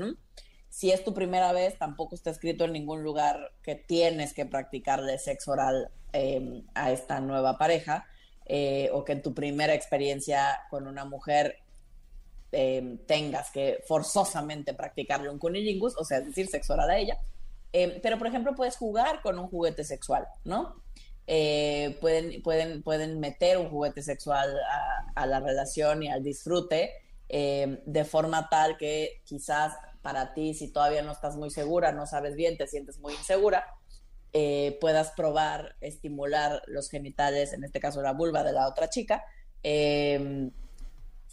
[0.70, 5.18] Si es tu primera vez, tampoco está escrito en ningún lugar que tienes que practicarle
[5.18, 8.07] sexo oral eh, a esta nueva pareja
[8.46, 11.59] eh, o que en tu primera experiencia con una mujer
[12.52, 17.18] eh, tengas que forzosamente practicarle un cunilingus, o sea, es decir, sexo a ella.
[17.72, 20.82] Eh, pero, por ejemplo, puedes jugar con un juguete sexual, ¿no?
[22.00, 26.94] pueden, pueden, pueden meter un juguete sexual a, a la relación y al disfrute
[27.28, 32.34] de forma tal que quizás para ti, si todavía no estás muy segura, no sabes
[32.34, 33.66] bien, te sientes muy insegura,
[34.32, 39.24] eh, puedas probar, estimular los genitales, en este caso la vulva de la otra chica,
[39.62, 40.50] eh,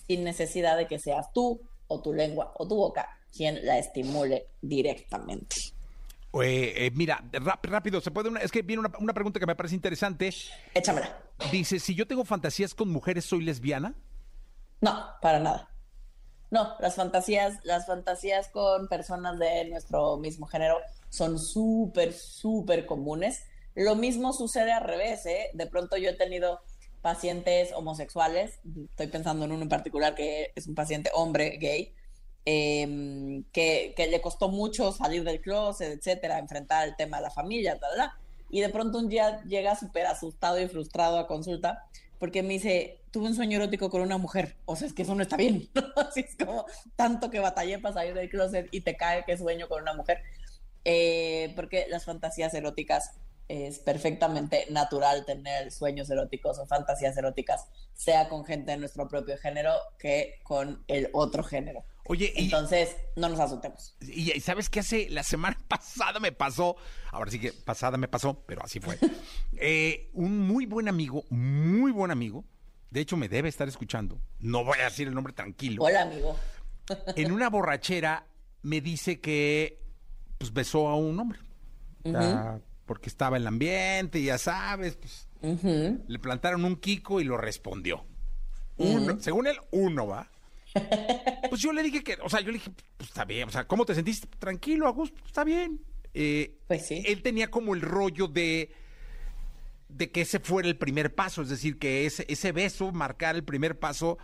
[0.08, 4.48] sin necesidad de que seas tú o tu lengua o tu boca quien la estimule
[4.62, 5.56] directamente.
[6.44, 7.24] Eh, mira,
[7.64, 10.34] rápido, se puede es que viene una, una, pregunta que me parece interesante.
[10.74, 11.18] Échamela.
[11.52, 13.96] Dice, si yo tengo fantasías con mujeres, ¿soy lesbiana?
[14.82, 15.70] No, para nada.
[16.52, 20.78] No, las fantasías, las fantasías con personas de nuestro mismo género
[21.10, 23.46] son súper, súper comunes.
[23.74, 25.50] Lo mismo sucede al revés, ¿eh?
[25.54, 26.62] De pronto yo he tenido
[27.06, 28.58] pacientes homosexuales,
[28.90, 31.94] estoy pensando en uno en particular que es un paciente hombre gay,
[32.46, 37.30] em, que, que, le costó mucho salir del closet, etcétera, enfrentar el tema de la
[37.30, 38.12] familia, tal,
[38.50, 41.84] y de pronto un día llega súper asustado y frustrado a consulta
[42.18, 45.14] porque me dice, tuve un sueño erótico con una mujer, o sea, es que eso
[45.14, 46.66] no está bien, así es como
[46.96, 50.24] tanto que batallé para salir del closet y te cae que sueño con una mujer.
[50.88, 53.14] Eh, porque las fantasías eróticas
[53.48, 59.38] es perfectamente natural tener sueños eróticos o fantasías eróticas, sea con gente de nuestro propio
[59.38, 61.84] género que con el otro género.
[62.08, 63.96] Oye, entonces no nos asustemos.
[64.02, 66.76] Y, sabes qué hace la semana pasada me pasó,
[67.12, 68.98] ahora sí que pasada me pasó, pero así fue.
[69.58, 72.44] Eh, un muy buen amigo, muy buen amigo,
[72.90, 74.20] de hecho me debe estar escuchando.
[74.40, 75.82] No voy a decir el nombre tranquilo.
[75.82, 76.36] Hola, amigo.
[77.16, 78.28] en una borrachera
[78.64, 79.82] me dice que
[80.38, 81.40] pues besó a un hombre.
[82.86, 85.28] Porque estaba en el ambiente, ya sabes, pues,
[86.08, 88.06] le plantaron un Kiko y lo respondió.
[88.78, 90.30] Uno, según él, uno, ¿va?
[91.50, 93.66] pues yo le dije que, o sea, yo le dije, pues está bien, o sea,
[93.66, 94.28] ¿cómo te sentiste?
[94.40, 95.82] Tranquilo, Augusto, está bien.
[96.14, 97.04] Eh, pues sí.
[97.06, 98.72] Él tenía como el rollo de
[99.96, 103.44] de que ese fuera el primer paso, es decir, que ese, ese beso marcara el
[103.44, 104.18] primer paso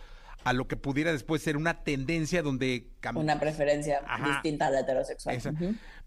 [0.44, 2.88] a lo que pudiera después ser una tendencia donde...
[3.14, 5.40] Una preferencia distinta a la heterosexual.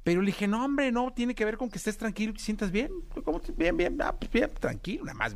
[0.06, 2.44] Pero le dije, no, hombre, no, tiene que ver con que estés tranquilo y te
[2.44, 2.92] sientas bien.
[3.24, 3.42] ¿Cómo?
[3.58, 5.36] Bien, bien, ah, pues bien, tranquilo, nada más.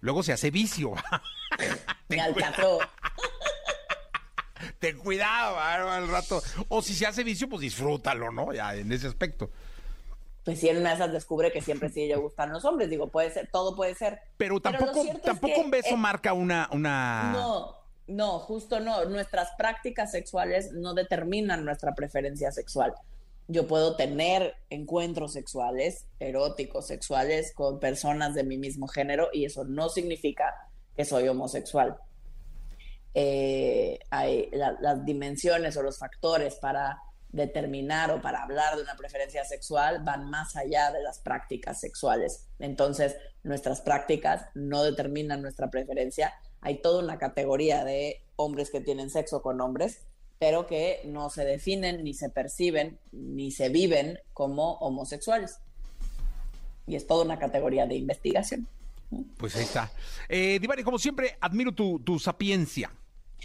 [0.00, 0.92] Luego se hace vicio.
[2.08, 2.80] Me alcanzó.
[4.80, 6.42] Ten cuidado, al rato.
[6.66, 8.52] O si se hace vicio, pues disfrútalo, ¿no?
[8.52, 9.52] Ya en ese aspecto.
[10.42, 13.06] Pues si en una de esas descubre que siempre sí le gustan los hombres, digo,
[13.06, 14.20] puede ser, todo puede ser.
[14.36, 17.30] Pero tampoco, tampoco un beso marca una, una.
[17.34, 17.76] No,
[18.08, 19.04] no, justo no.
[19.04, 22.94] Nuestras prácticas sexuales no determinan nuestra preferencia sexual
[23.48, 29.64] yo puedo tener encuentros sexuales, eróticos, sexuales con personas de mi mismo género y eso
[29.64, 30.54] no significa
[30.94, 31.96] que soy homosexual.
[33.14, 39.44] Eh, hay las dimensiones o los factores para determinar o para hablar de una preferencia
[39.44, 42.48] sexual van más allá de las prácticas sexuales.
[42.58, 46.34] Entonces, nuestras prácticas no determinan nuestra preferencia.
[46.60, 50.07] Hay toda una categoría de hombres que tienen sexo con hombres
[50.38, 55.58] pero que no se definen, ni se perciben, ni se viven como homosexuales.
[56.86, 58.66] Y es toda una categoría de investigación.
[59.36, 59.90] Pues ahí está.
[60.28, 62.90] Eh, Divari, como siempre, admiro tu, tu sapiencia.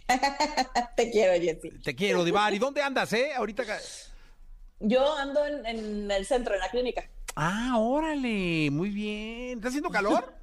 [0.95, 1.71] Te quiero, Jessy.
[1.83, 2.59] Te quiero, Divari.
[2.59, 3.33] ¿Dónde andas, eh?
[3.33, 3.63] Ahorita.
[4.79, 7.09] Yo ando en, en el centro, en la clínica.
[7.35, 9.57] Ah, órale, muy bien.
[9.57, 10.42] ¿Está haciendo calor?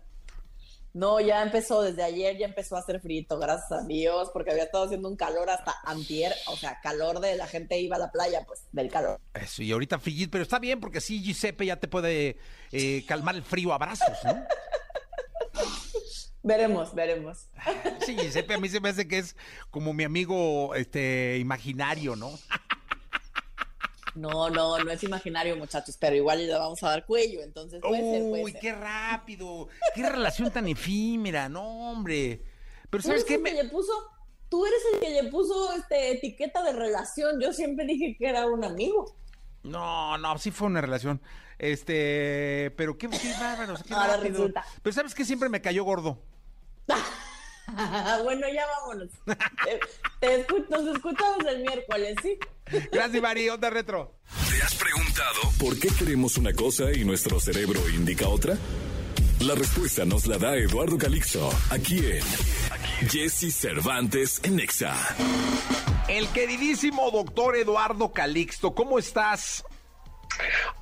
[0.92, 4.64] No, ya empezó desde ayer, ya empezó a hacer frito, gracias a Dios, porque había
[4.64, 8.10] estado haciendo un calor hasta antier, o sea, calor de la gente iba a la
[8.10, 9.20] playa, pues, del calor.
[9.34, 12.38] Eso, y ahorita frío, pero está bien, porque sí, Giuseppe ya te puede
[12.72, 14.44] eh, calmar el frío a brazos, ¿no?
[16.42, 17.48] Veremos, veremos.
[18.04, 19.36] Sí, Giuseppe a mí se me hace que es
[19.70, 22.30] como mi amigo este imaginario, ¿no?
[24.14, 28.00] No, no, no es imaginario, muchachos, pero igual le vamos a dar cuello, entonces puede
[28.02, 28.60] ser, puede Uy, ser.
[28.60, 29.68] qué rápido.
[29.94, 32.42] Qué relación tan efímera, no, hombre.
[32.90, 33.38] Pero ¿sabes qué?
[33.38, 33.92] Me- que le puso,
[34.48, 37.40] tú eres el que le puso este etiqueta de relación.
[37.40, 39.14] Yo siempre dije que era un amigo.
[39.62, 41.20] No, no, sí fue una relación.
[41.58, 44.32] Este, pero qué, qué bárbaro, qué Ahora rápido.
[44.38, 44.64] resulta.
[44.82, 45.24] Pero ¿sabes qué?
[45.24, 46.18] Siempre me cayó gordo.
[48.24, 49.08] bueno, ya vámonos.
[49.64, 49.80] Te-
[50.44, 52.38] te nos escuchamos el miércoles, ¿sí?
[52.92, 54.14] Gracias, Mari, onda retro.
[54.50, 58.56] ¿Te has preguntado por qué queremos una cosa y nuestro cerebro indica otra?
[59.40, 62.22] La respuesta nos la da Eduardo Calixto, aquí en
[63.08, 64.94] Jesse Cervantes en Nexa.
[66.08, 69.64] El queridísimo doctor Eduardo Calixto, ¿cómo estás?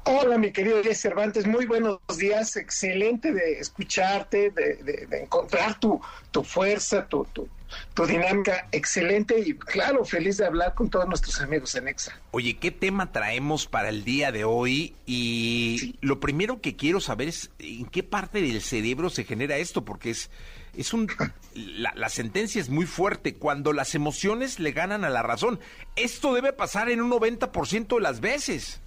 [0.05, 5.79] Hola, mi querido Jess Cervantes, muy buenos días, excelente de escucharte, de, de- de encontrar
[5.79, 7.49] tu, tu fuerza, tu, tu,
[7.95, 12.19] tu dinámica, excelente y claro, feliz de hablar con todos nuestros amigos en EXA.
[12.31, 14.95] Oye, ¿qué tema traemos para el día de hoy?
[15.07, 19.85] Y lo primero que quiero saber es en qué parte del cerebro se genera esto,
[19.85, 20.31] porque es,
[20.77, 21.09] es un...
[21.55, 25.59] La, la sentencia es muy fuerte, cuando las emociones le ganan a la razón.
[25.97, 28.81] Esto debe pasar en un 90% de las veces.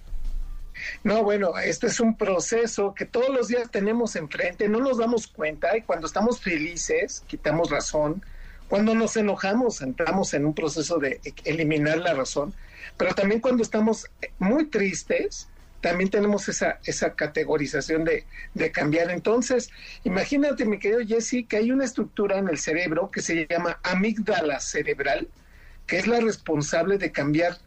[1.04, 5.26] No, bueno, este es un proceso que todos los días tenemos enfrente, no nos damos
[5.26, 8.24] cuenta y cuando estamos felices quitamos razón,
[8.72, 12.54] cuando nos enojamos entramos en un proceso de e- eliminar la razón,
[12.96, 15.46] pero también cuando estamos muy tristes
[15.82, 19.10] también tenemos esa, esa categorización de, de cambiar.
[19.10, 19.68] Entonces,
[20.04, 24.58] imagínate, mi querido Jesse, que hay una estructura en el cerebro que se llama amígdala
[24.58, 25.28] cerebral,
[25.86, 27.58] que es la responsable de cambiar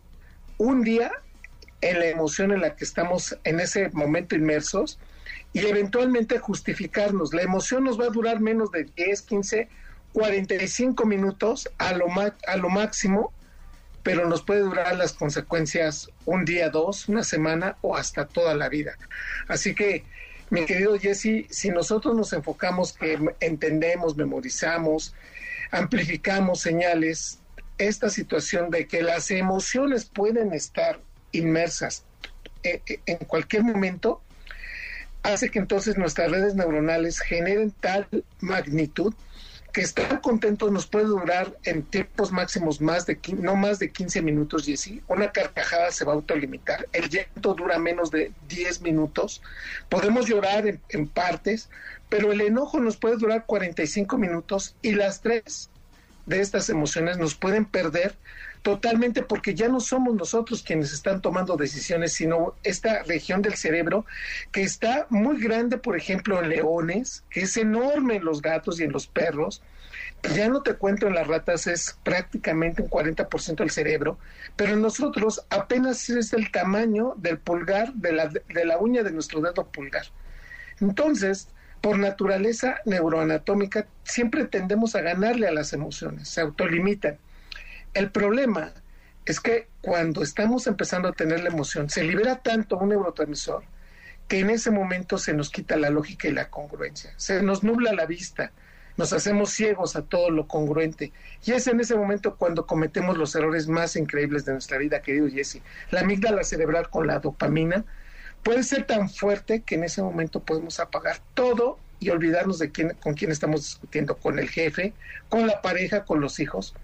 [0.57, 1.11] un día
[1.81, 4.97] en la emoción en la que estamos en ese momento inmersos
[5.53, 7.31] y eventualmente justificarnos.
[7.31, 9.69] La emoción nos va a durar menos de 10, 15,
[10.15, 12.05] 45 minutos a lo,
[12.47, 13.33] a lo máximo,
[14.01, 18.69] pero nos puede durar las consecuencias un día, dos, una semana o hasta toda la
[18.69, 18.97] vida.
[19.49, 20.05] Así que,
[20.49, 25.13] mi querido Jesse, si nosotros nos enfocamos que entendemos, memorizamos,
[25.69, 27.39] amplificamos señales,
[27.77, 31.01] esta situación de que las emociones pueden estar
[31.33, 32.05] inmersas
[32.63, 34.21] eh, eh, en cualquier momento,
[35.23, 38.07] hace que entonces nuestras redes neuronales generen tal
[38.39, 39.13] magnitud
[39.75, 44.21] que estar contentos nos puede durar en tiempos máximos más de no más de 15
[44.21, 46.87] minutos y así una carcajada se va a autolimitar.
[46.93, 49.41] El llanto dura menos de 10 minutos.
[49.89, 51.67] Podemos llorar en, en partes
[52.07, 55.69] pero el enojo nos puede durar 45 minutos y las tres
[56.25, 58.15] de estas emociones nos pueden perder
[58.65, 64.07] totalmente porque ya no somos nosotros quienes están tomando decisiones, sino esta región del cerebro
[64.51, 68.83] que está muy grande, por ejemplo, en leones, que es enorme en los gatos y
[68.83, 69.61] en los perros.
[70.35, 74.17] Ya no te cuento en las ratas, es prácticamente un 40% del cerebro,
[74.55, 79.11] pero en nosotros apenas es el tamaño del pulgar, de la, de la uña de
[79.11, 80.07] nuestro dedo pulgar.
[80.81, 81.49] Entonces,
[81.81, 87.19] por naturaleza neuroanatómica, siempre tendemos a ganarle a las emociones, se autolimitan.
[87.95, 88.73] El problema
[89.23, 93.63] es que cuando estamos empezando a tener la emoción, se libera tanto un neurotransmisor
[94.27, 97.93] que en ese momento se nos quita la lógica y la congruencia, se nos nubla
[97.93, 98.51] la vista,
[98.97, 101.13] nos hacemos ciegos a todo lo congruente.
[101.45, 105.29] Y es en ese momento cuando cometemos los errores más increíbles de nuestra vida, querido
[105.29, 105.61] Jesse.
[105.89, 107.85] La amígdala cerebral con la dopamina
[108.43, 112.89] puede ser tan fuerte que en ese momento podemos apagar todo y olvidarnos de quién,
[113.01, 114.93] con quién estamos discutiendo, con el jefe,
[115.29, 116.75] con la pareja, con los hijos.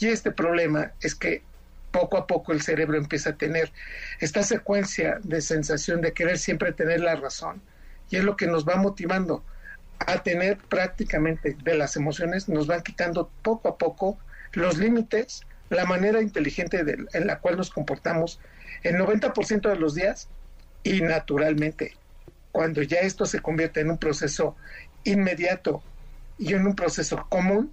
[0.00, 1.42] Y este problema es que
[1.90, 3.70] poco a poco el cerebro empieza a tener
[4.20, 7.60] esta secuencia de sensación de querer siempre tener la razón.
[8.10, 9.44] Y es lo que nos va motivando
[9.98, 14.18] a tener prácticamente de las emociones, nos van quitando poco a poco
[14.52, 18.40] los límites, la manera inteligente en la cual nos comportamos
[18.82, 20.28] el 90% de los días
[20.82, 21.94] y naturalmente
[22.50, 24.56] cuando ya esto se convierte en un proceso
[25.04, 25.82] inmediato
[26.38, 27.72] y en un proceso común,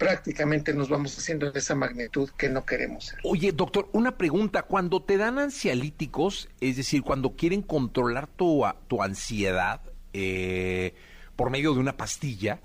[0.00, 3.18] prácticamente nos vamos haciendo de esa magnitud que no queremos ser.
[3.22, 4.62] Oye, doctor, una pregunta.
[4.62, 9.82] Cuando te dan ansiolíticos, es decir, cuando quieren controlar tu, tu ansiedad
[10.14, 10.94] eh,
[11.36, 12.60] por medio de una pastilla,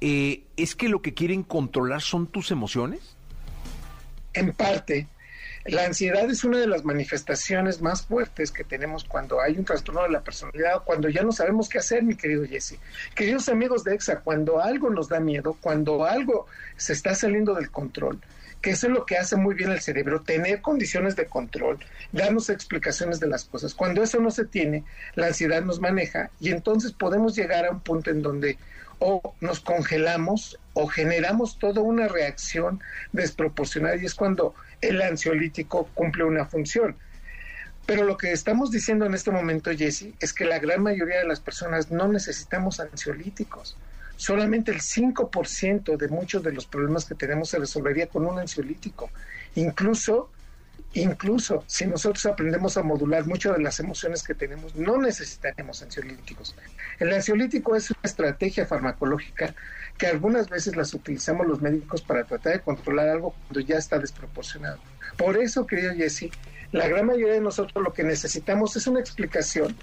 [0.00, 3.16] eh, ¿es que lo que quieren controlar son tus emociones?
[4.32, 5.08] En parte,
[5.68, 10.02] la ansiedad es una de las manifestaciones más fuertes que tenemos cuando hay un trastorno
[10.02, 12.78] de la personalidad, cuando ya no sabemos qué hacer, mi querido Jesse.
[13.14, 17.70] Queridos amigos de EXA, cuando algo nos da miedo, cuando algo se está saliendo del
[17.70, 18.20] control,
[18.60, 21.78] que eso es lo que hace muy bien el cerebro, tener condiciones de control,
[22.12, 23.74] darnos explicaciones de las cosas.
[23.74, 27.80] Cuando eso no se tiene, la ansiedad nos maneja y entonces podemos llegar a un
[27.80, 28.58] punto en donde
[28.98, 32.80] o nos congelamos o generamos toda una reacción
[33.12, 36.96] desproporcionada y es cuando el ansiolítico cumple una función.
[37.86, 41.26] Pero lo que estamos diciendo en este momento, Jesse, es que la gran mayoría de
[41.26, 43.76] las personas no necesitamos ansiolíticos.
[44.16, 49.10] Solamente el 5% de muchos de los problemas que tenemos se resolvería con un ansiolítico.
[49.54, 50.30] Incluso,
[51.02, 56.54] incluso si nosotros aprendemos a modular muchas de las emociones que tenemos, no necesitaremos ansiolíticos.
[56.98, 59.54] El ansiolítico es una estrategia farmacológica
[59.98, 63.98] que algunas veces las utilizamos los médicos para tratar de controlar algo cuando ya está
[63.98, 64.78] desproporcionado.
[65.16, 66.30] Por eso, querido Jesse,
[66.72, 69.76] la gran mayoría de nosotros lo que necesitamos es una explicación,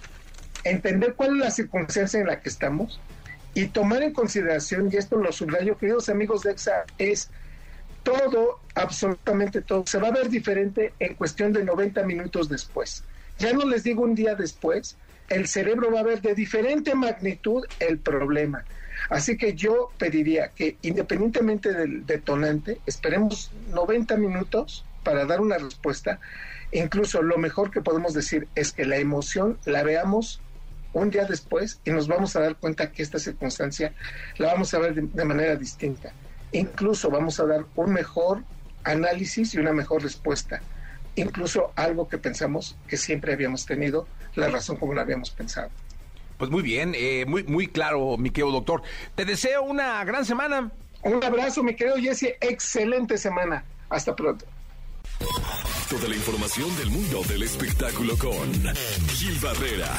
[0.64, 3.00] entender cuál es la circunstancia en la que estamos
[3.54, 7.30] y tomar en consideración, y esto lo subrayo, queridos amigos de EXA, es
[8.04, 13.04] todo, absolutamente todo, se va a ver diferente en cuestión de 90 minutos después.
[13.40, 14.98] Ya no les digo un día después,
[15.30, 18.64] el cerebro va a ver de diferente magnitud el problema.
[19.10, 26.20] Así que yo pediría que independientemente del detonante, esperemos 90 minutos para dar una respuesta.
[26.72, 30.42] Incluso lo mejor que podemos decir es que la emoción la veamos
[30.94, 33.94] un día después y nos vamos a dar cuenta que esta circunstancia
[34.38, 36.14] la vamos a ver de, de manera distinta.
[36.54, 38.44] Incluso vamos a dar un mejor
[38.84, 40.62] análisis y una mejor respuesta.
[41.16, 45.70] Incluso algo que pensamos que siempre habíamos tenido, la razón como lo habíamos pensado.
[46.38, 48.82] Pues muy bien, eh, muy, muy claro, mi querido doctor.
[49.16, 50.72] Te deseo una gran semana.
[51.04, 52.38] Un abrazo, mi querido Jesse.
[52.40, 53.64] Excelente semana.
[53.90, 54.46] Hasta pronto.
[55.94, 58.52] Toda la información del mundo del espectáculo con
[59.10, 59.92] Gil Barrera,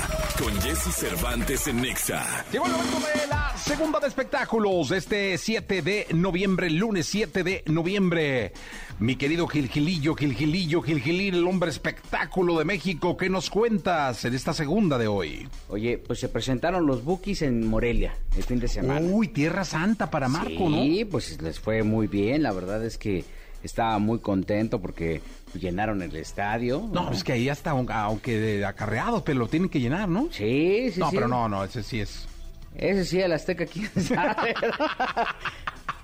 [0.42, 2.44] con Jesse Cervantes en Nexa.
[2.50, 7.62] Llegó el momento de la segunda de espectáculos, este 7 de noviembre, lunes 7 de
[7.66, 8.52] noviembre.
[8.98, 13.48] Mi querido Gil Gilillo, Gil Gilillo, Gil Gilil, el hombre espectáculo de México, ¿qué nos
[13.48, 15.46] cuentas en esta segunda de hoy?
[15.68, 19.00] Oye, pues se presentaron los Bookies en Morelia el fin de semana.
[19.00, 20.83] Uy, Tierra Santa para Marco, ¿no?
[20.83, 22.42] Sí, pues les fue muy bien.
[22.42, 23.24] La verdad es que
[23.66, 25.20] estaba muy contento porque
[25.55, 26.88] llenaron el estadio.
[26.92, 30.29] No, es que ahí hasta, aunque de acarreados, pero lo tienen que llenar, ¿no?
[30.31, 31.16] Sí, sí, No, sí.
[31.16, 32.27] pero no, no, ese sí es.
[32.74, 34.55] Ese sí, el Azteca, quién sabe.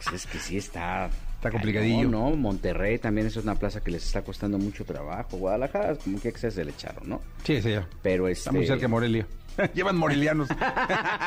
[0.04, 1.10] Pues es que sí está...
[1.36, 2.06] Está complicadillo.
[2.06, 5.38] No, no, Monterrey también es una plaza que les está costando mucho trabajo.
[5.38, 7.22] Guadalajara, como que se le echaron, ¿no?
[7.44, 7.88] Sí, sí, ya.
[8.02, 8.40] Pero este...
[8.40, 9.26] Está muy cerca de Morelia.
[9.74, 10.48] Llevan morelianos.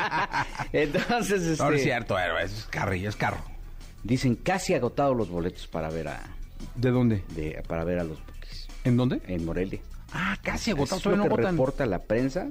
[0.72, 1.62] Entonces, este...
[1.64, 3.38] No, no es cierto, pero es carro, es carro.
[4.04, 6.22] Dicen casi agotados los boletos para ver a,
[6.76, 7.24] ¿De dónde?
[7.34, 9.20] de, para ver a los Bookies ¿En dónde?
[9.26, 9.80] en Morelia.
[10.12, 10.98] Ah, casi agotado.
[10.98, 12.48] Es lo Todavía no que reporta la prensa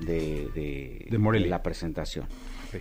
[0.00, 1.48] de, de, De Morelia.
[1.48, 2.26] la presentación.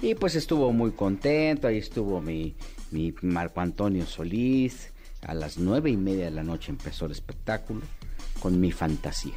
[0.01, 2.55] Y pues estuvo muy contento, ahí estuvo mi,
[2.91, 4.91] mi Marco Antonio Solís.
[5.21, 7.81] A las nueve y media de la noche empezó el espectáculo
[8.41, 9.33] con mi fantasía.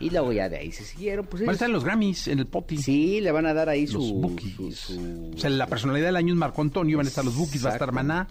[0.00, 1.24] Y luego ya de ahí se siguieron.
[1.26, 2.76] Pues Van a ellos- estar en los Grammys, en el Poti.
[2.78, 4.54] Sí, le van a dar ahí Los su, Bookies.
[4.54, 7.34] su- su- O sea, la personalidad del año es Marco Antonio, van a estar los
[7.36, 7.92] Bookies, va a estar.
[7.92, 8.28] Maná.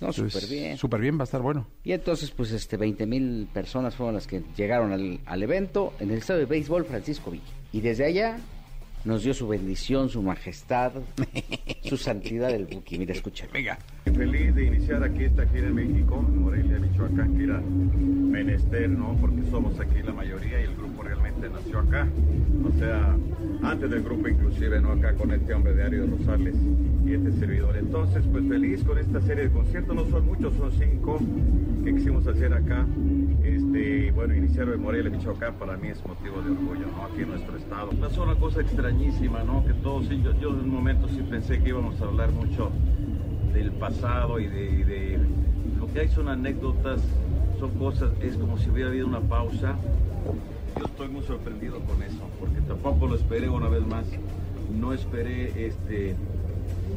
[0.00, 0.76] No, Pues, súper bien.
[0.78, 1.66] Súper bien, va a estar bueno.
[1.84, 6.10] Y entonces, pues, este, 20 mil personas fueron las que llegaron al, al evento en
[6.10, 7.44] el estadio de béisbol Francisco Villa.
[7.72, 8.38] Y desde allá
[9.04, 10.92] nos dio su bendición, su majestad,
[11.82, 12.98] su santidad el Buki.
[12.98, 13.46] Mira, escucha.
[13.52, 13.78] Venga.
[14.04, 19.16] Feliz de iniciar aquí esta gira en México, Morelia, Michoacán, que era menester, ¿no?
[19.20, 22.08] Porque somos aquí la mayoría y el grupo realmente nació acá.
[22.64, 23.16] O sea,
[23.62, 24.92] antes del grupo inclusive, ¿no?
[24.92, 26.54] Acá con este hombre de Ario Rosales
[27.06, 27.76] y este servidor.
[27.76, 29.94] Entonces, pues feliz con esta serie de conciertos.
[29.94, 31.18] No son muchos, son cinco
[31.84, 32.86] que quisimos hacer acá.
[33.42, 37.04] Este, bueno, iniciar en Morelia, Michoacán, para mí es motivo de orgullo, ¿no?
[37.04, 37.90] Aquí en nuestro estado.
[37.90, 38.60] Una cosa
[38.92, 39.64] extrañísima, ¿no?
[39.64, 42.78] Que todos, sí, yo, en un momento sí pensé que íbamos a hablar mucho
[43.42, 45.32] del pasado y de, y de-
[45.72, 49.84] lo que hay son anécdotas, son cosas, es como si hubiera habido una pausa.
[50.74, 54.22] Yo estoy muy sorprendido con eso, porque tampoco lo esperé una vez más.
[54.66, 56.20] No esperé este,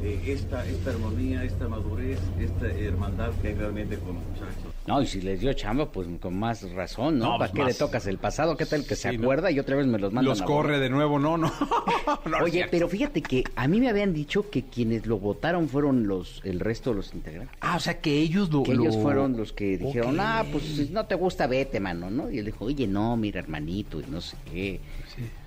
[0.05, 4.71] eh, esta, esta armonía, esta madurez, esta hermandad que hay realmente con los muchachos.
[4.87, 7.25] No, y si les dio chamba, pues con más razón, ¿no?
[7.25, 7.67] No, ¿Para pues qué más.
[7.73, 8.55] le tocas el pasado?
[8.55, 10.89] ¿Qué tal que se acuerda y otra vez me los mandan Los a corre de
[10.91, 11.51] nuevo, no, no.
[12.43, 12.69] Oye, cierto.
[12.71, 16.59] pero fíjate que a mí me habían dicho que quienes lo votaron fueron los el
[16.59, 17.57] resto de los integrantes.
[17.61, 18.61] Ah, o sea, que ellos lo...
[18.61, 20.21] Que ellos lo- fueron los que dijeron, Ok.
[20.23, 22.29] ah, pues si no te gusta, vete, mano, ¿no?
[22.29, 24.79] Y él dijo, oye, no, mira, hermanito, y no sé qué.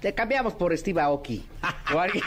[0.01, 1.45] Te cambiamos por Steve Aoki.
[1.95, 2.23] O alguien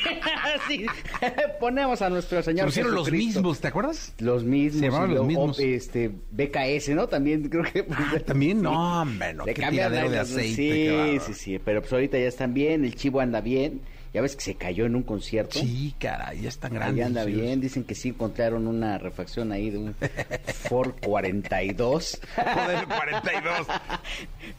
[0.55, 0.87] así.
[1.59, 4.11] Ponemos a nuestro Señor Pusieron los mismos, ¿te acuerdas?
[4.17, 4.79] Los mismos.
[4.79, 5.59] Se llamaban los mismos.
[5.59, 7.07] Este, BKS, ¿no?
[7.07, 7.85] También creo que...
[7.91, 11.19] Ah, también, no, hombre, no, Le qué tiradero de aceite.
[11.19, 13.81] Sí, sí, sí, pero pues ahorita ya están bien, el chivo anda bien.
[14.13, 15.57] Ya ves que se cayó en un concierto.
[15.59, 17.05] Sí, caray, ya están Ahí grandes.
[17.05, 17.31] anda sí.
[17.31, 19.95] bien, dicen que sí encontraron una refacción ahí de un
[20.69, 22.19] Ford 42.
[22.35, 23.67] Joder, 42.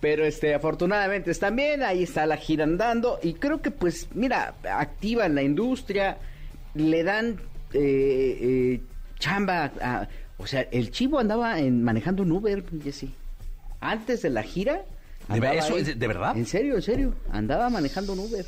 [0.01, 4.55] Pero este, afortunadamente están bien, ahí está la gira andando y creo que pues, mira,
[4.71, 6.17] activan la industria,
[6.75, 7.37] le dan
[7.75, 8.81] eh, eh,
[9.19, 13.15] chamba, a- o sea, el chivo andaba en, manejando un Uber, Jessy.
[13.81, 14.83] Antes de la gira
[15.29, 15.83] ¿De, eso, ahí.
[15.83, 16.37] es- ¿De verdad?
[16.37, 17.15] En serio, en serio.
[17.31, 18.45] Andaba manejando un Uber.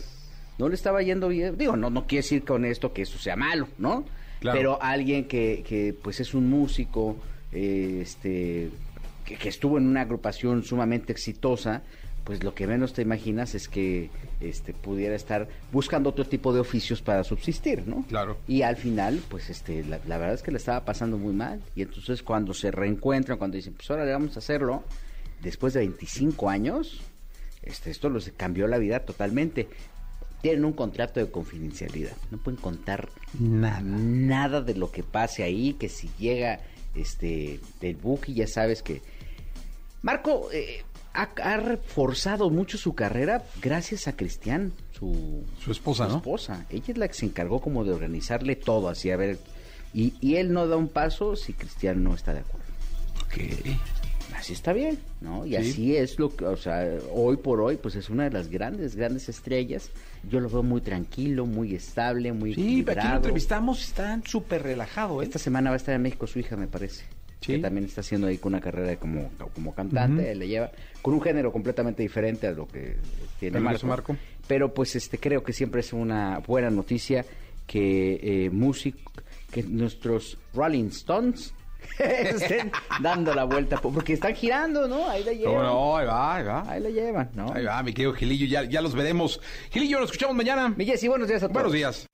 [0.59, 1.57] No le estaba yendo bien.
[1.57, 4.05] Digo, no, no quiere decir con esto que eso sea malo, ¿no?
[4.40, 4.59] Claro.
[4.59, 7.16] Pero alguien que, que, pues es un músico,
[7.52, 8.70] eh, este,
[9.24, 11.82] que, que estuvo en una agrupación sumamente exitosa,
[12.24, 16.61] pues lo que menos te imaginas es que este pudiera estar buscando otro tipo de
[16.61, 18.05] oficios para subsistir, ¿no?
[18.09, 18.38] Claro.
[18.48, 21.62] Y al final, pues este, la, la verdad es que le estaba pasando muy mal.
[21.76, 24.84] Y entonces cuando se reencuentran, cuando dicen, pues ahora le vamos a hacerlo,
[25.42, 27.02] después de 25 años,
[27.62, 29.68] este, esto les cambió la vida totalmente.
[30.45, 32.12] Tienen un contrato de confidencialidad.
[32.30, 33.80] No pueden contar Nada.
[33.80, 36.61] nada de lo que pase ahí, que si llega
[36.95, 39.01] este el Buki, ya sabes que
[40.03, 40.84] Marco eh,
[41.14, 46.16] ha, ha reforzado mucho su carrera gracias a Cristian, su, Su esposa, su ¿no?
[46.18, 46.66] esposa.
[46.68, 49.38] Ella es la que se encargó como de organizarle todo, así a ver.
[49.95, 52.66] Y, y él no da un paso si Cristian no está de acuerdo.
[53.24, 53.38] Ok.
[54.37, 55.47] Así está bien, ¿no?
[55.47, 55.57] Y Sí.
[55.57, 58.97] así es lo que, o sea, hoy por hoy, pues es una de las grandes,
[58.97, 59.91] grandes estrellas.
[60.28, 63.16] Yo lo veo muy tranquilo, muy estable, muy Sí, aquí lo equilibrado.
[63.16, 65.24] entrevistamos, está súper relajado, ¿eh?
[65.24, 67.05] Esta semana va a estar en México su hija, me parece.
[67.41, 67.53] Sí.
[67.55, 70.70] Que también está haciendo ahí con una carrera como, como cantante, le lleva
[71.03, 72.97] con un género completamente diferente a lo que
[73.39, 73.87] tiene Marco.
[73.87, 74.16] Marco.
[74.49, 77.24] Pero pues este creo que siempre es una buena noticia
[77.66, 79.12] que eh, músico,
[79.51, 81.53] que nuestros Rolling Stones
[81.99, 82.70] estén
[83.01, 85.09] dando la vuelta, po- porque están girando, ¿no?
[85.09, 85.55] Ahí la llevan.
[85.57, 86.64] No, no, ahí va, ahí va.
[86.68, 87.53] Ahí la llevan, ¿no?
[87.55, 89.41] Ahí va, mi querido Gilillo, ya, ya los veremos.
[89.70, 90.72] Gilillo, nos escuchamos mañana.
[90.76, 91.55] Mi Jessy, buenos días a todos.
[91.55, 92.07] Buenos días.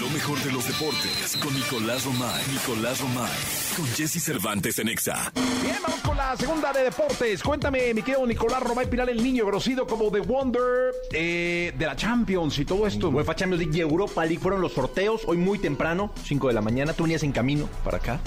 [0.00, 2.42] Lo mejor de los deportes con Nicolás Romay.
[2.52, 3.30] Nicolás Romay.
[3.76, 5.32] Con Jesse Cervantes en Exa.
[5.62, 7.42] Bien, vamos con la segunda de deportes.
[7.42, 11.94] Cuéntame, mi querido Nicolás Romay Pilar, el niño conocido como The Wonder eh, de la
[11.96, 13.08] Champions y todo esto.
[13.10, 16.60] UEFA Champions League y Europa League fueron los sorteos hoy muy temprano, 5 de la
[16.60, 16.92] mañana.
[16.92, 18.20] Tú venías en camino para acá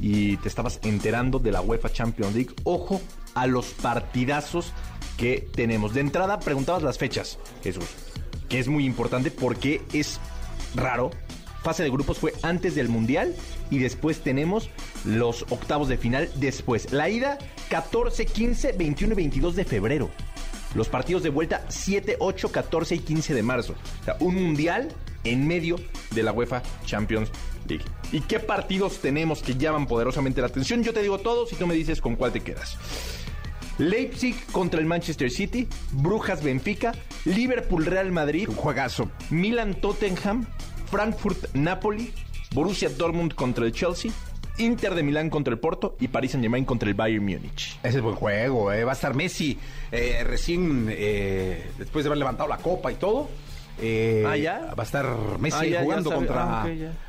[0.00, 2.54] y te estabas enterando de la UEFA Champions League.
[2.64, 3.00] Ojo
[3.34, 4.72] a los partidazos
[5.16, 5.94] que tenemos.
[5.94, 7.84] De entrada, preguntabas las fechas, Jesús,
[8.48, 10.20] que es muy importante porque es
[10.74, 11.10] raro.
[11.62, 13.34] Fase de grupos fue antes del Mundial
[13.70, 14.70] y después tenemos
[15.04, 16.90] los octavos de final después.
[16.90, 17.36] La ida
[17.68, 20.10] 14, 15, 21 y 22 de febrero.
[20.74, 23.74] Los partidos de vuelta 7, 8, 14 y 15 de marzo.
[24.00, 24.88] O sea, un mundial
[25.24, 25.76] en medio
[26.14, 27.30] de la UEFA Champions
[27.68, 27.84] League.
[28.12, 30.82] ¿Y qué partidos tenemos que llaman poderosamente la atención?
[30.82, 32.76] Yo te digo todos y tú me dices con cuál te quedas.
[33.78, 36.92] Leipzig contra el Manchester City, Brujas Benfica,
[37.24, 39.10] Liverpool Real Madrid, Un juegazo.
[39.30, 40.46] Milan Tottenham,
[40.90, 42.12] Frankfurt Napoli,
[42.52, 44.12] Borussia Dortmund contra el Chelsea,
[44.58, 47.78] Inter de Milán contra el Porto y Paris Saint Germain contra el Bayern Múnich.
[47.82, 48.84] Ese es buen juego, eh.
[48.84, 49.58] va a estar Messi
[49.90, 53.28] eh, recién eh, después de haber levantado la copa y todo.
[53.80, 54.74] Eh, Ah, ¿ya?
[54.78, 55.06] Va a estar
[55.38, 56.66] Messi Ah, ya, jugando contra, Ah,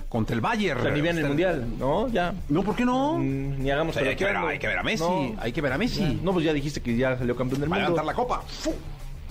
[0.10, 0.80] contra el Bayern.
[0.80, 2.08] O sea, ni el Va Mundial, ¿no?
[2.10, 2.34] Ya.
[2.50, 3.18] No, ¿por qué no?
[3.18, 4.48] Mm, Ni hagamos O sea, hay, que ver, peloteando.
[4.50, 5.04] hay que ver a Messi.
[5.04, 5.36] No.
[5.40, 6.20] Hay que ver a Messi.
[6.24, 7.92] No, pues ya dijiste que ya salió campeón del Va a mundo.
[7.96, 8.42] levantar la copa.
[8.48, 8.74] ¡Fu!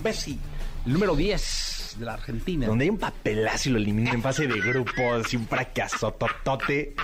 [0.03, 0.39] Messi.
[0.85, 2.65] El número 10 de la Argentina.
[2.67, 6.95] Donde hay un papelazo y lo eliminan en fase de grupos y un fracaso totote.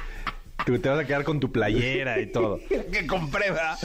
[0.66, 2.60] Tú te vas a quedar con tu playera y todo.
[2.92, 3.78] que compré, ¿verdad?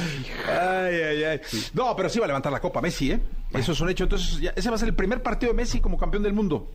[0.48, 1.40] Ay, ay, ay.
[1.74, 3.20] No, pero sí va a levantar la copa Messi, ¿eh?
[3.52, 4.04] Eso es un hecho.
[4.04, 6.68] Entonces, ya- ese va a ser el primer partido de Messi como campeón del mundo.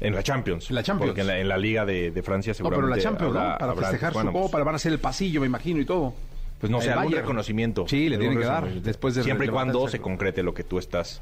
[0.00, 0.68] En la Champions.
[0.70, 1.08] En la Champions.
[1.10, 2.86] Porque en la, en la Liga de, de Francia No, seguramente.
[2.86, 3.58] pero la Champions, habrá- ¿no?
[3.58, 5.84] Para habrá- festejar bueno, su pues, copa, van a hacer el pasillo, me imagino, y
[5.84, 6.14] todo.
[6.60, 7.22] Pues no sé, algún Bayern.
[7.22, 7.84] reconocimiento.
[7.88, 10.78] Sí, le tienen que dar después de Siempre y cuando se concrete lo que tú
[10.78, 11.20] estás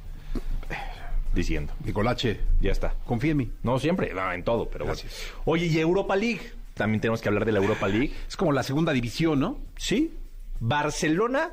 [1.35, 1.72] diciendo.
[1.85, 2.95] Nicolache, Ya está.
[3.07, 3.51] confía en mí.
[3.62, 5.01] No siempre, no, en todo, pero bueno.
[5.01, 5.31] Gracias.
[5.45, 6.41] Oye, y Europa League.
[6.77, 8.12] También tenemos que hablar de la Europa League.
[8.29, 9.59] Es como la segunda división, ¿no?
[9.77, 10.12] Sí.
[10.61, 11.51] Barcelona,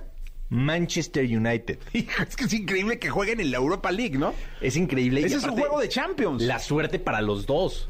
[0.50, 1.80] Manchester United.
[1.94, 4.34] Es que es increíble que jueguen en la Europa League, ¿no?
[4.60, 5.22] Es increíble.
[5.22, 6.42] y Ese es un juego de Champions.
[6.44, 7.88] La suerte para los dos.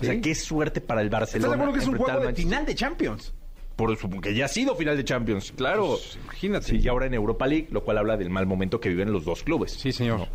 [0.00, 1.48] O sea, qué suerte para el ¿Estás Barcelona.
[1.48, 3.32] de acuerdo que es un juego de final de Champions?
[3.74, 5.88] Por eso, que ya ha sido final de Champions, claro.
[5.88, 6.66] Pues, imagínate.
[6.66, 9.24] Sí, y ahora en Europa League, lo cual habla del mal momento que viven los
[9.24, 9.72] dos clubes.
[9.72, 10.28] Sí, señor.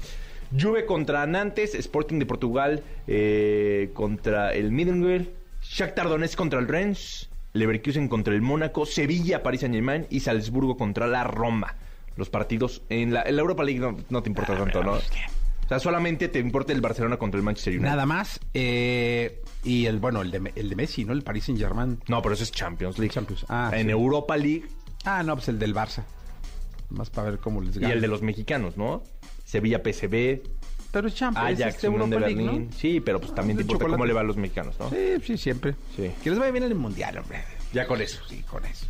[0.59, 5.27] Juve contra Nantes, Sporting de Portugal eh, contra el Middlesbrough,
[5.73, 11.07] Shakhtar Donetsk contra el Rennes, Leverkusen contra el Mónaco, Sevilla, Paris Saint-Germain y Salzburgo contra
[11.07, 11.75] la Roma.
[12.17, 14.93] Los partidos en la, en la Europa League no, no te importa tanto, ¿no?
[14.93, 17.89] O sea, solamente te importa el Barcelona contra el Manchester United.
[17.89, 18.39] Nada más.
[18.53, 21.13] eh, y el, bueno, el de, el de Messi, ¿no?
[21.13, 21.99] El Paris Saint-Germain.
[22.09, 23.13] No, pero eso es Champions League.
[23.13, 23.45] Champions.
[23.47, 23.91] Ah, en sí.
[23.91, 24.65] Europa League
[25.05, 26.03] Ah, no, pues el del Barça.
[26.89, 27.93] Más para ver cómo les y gana.
[27.93, 29.03] el de los mexicanos, ¿no?
[29.45, 30.41] Sevilla, PSV,
[30.91, 31.59] Pero es Champions.
[31.61, 32.67] Ajax, es de Unión de League, Berlín.
[32.69, 32.77] ¿no?
[32.77, 34.89] Sí, pero pues también te importa cómo le va a los mexicanos, ¿no?
[34.89, 35.75] Sí, sí, siempre.
[35.95, 36.11] Sí.
[36.23, 37.43] Que les vaya bien en el Mundial, hombre.
[37.73, 38.21] Ya con eso.
[38.27, 38.85] Sí, con eso.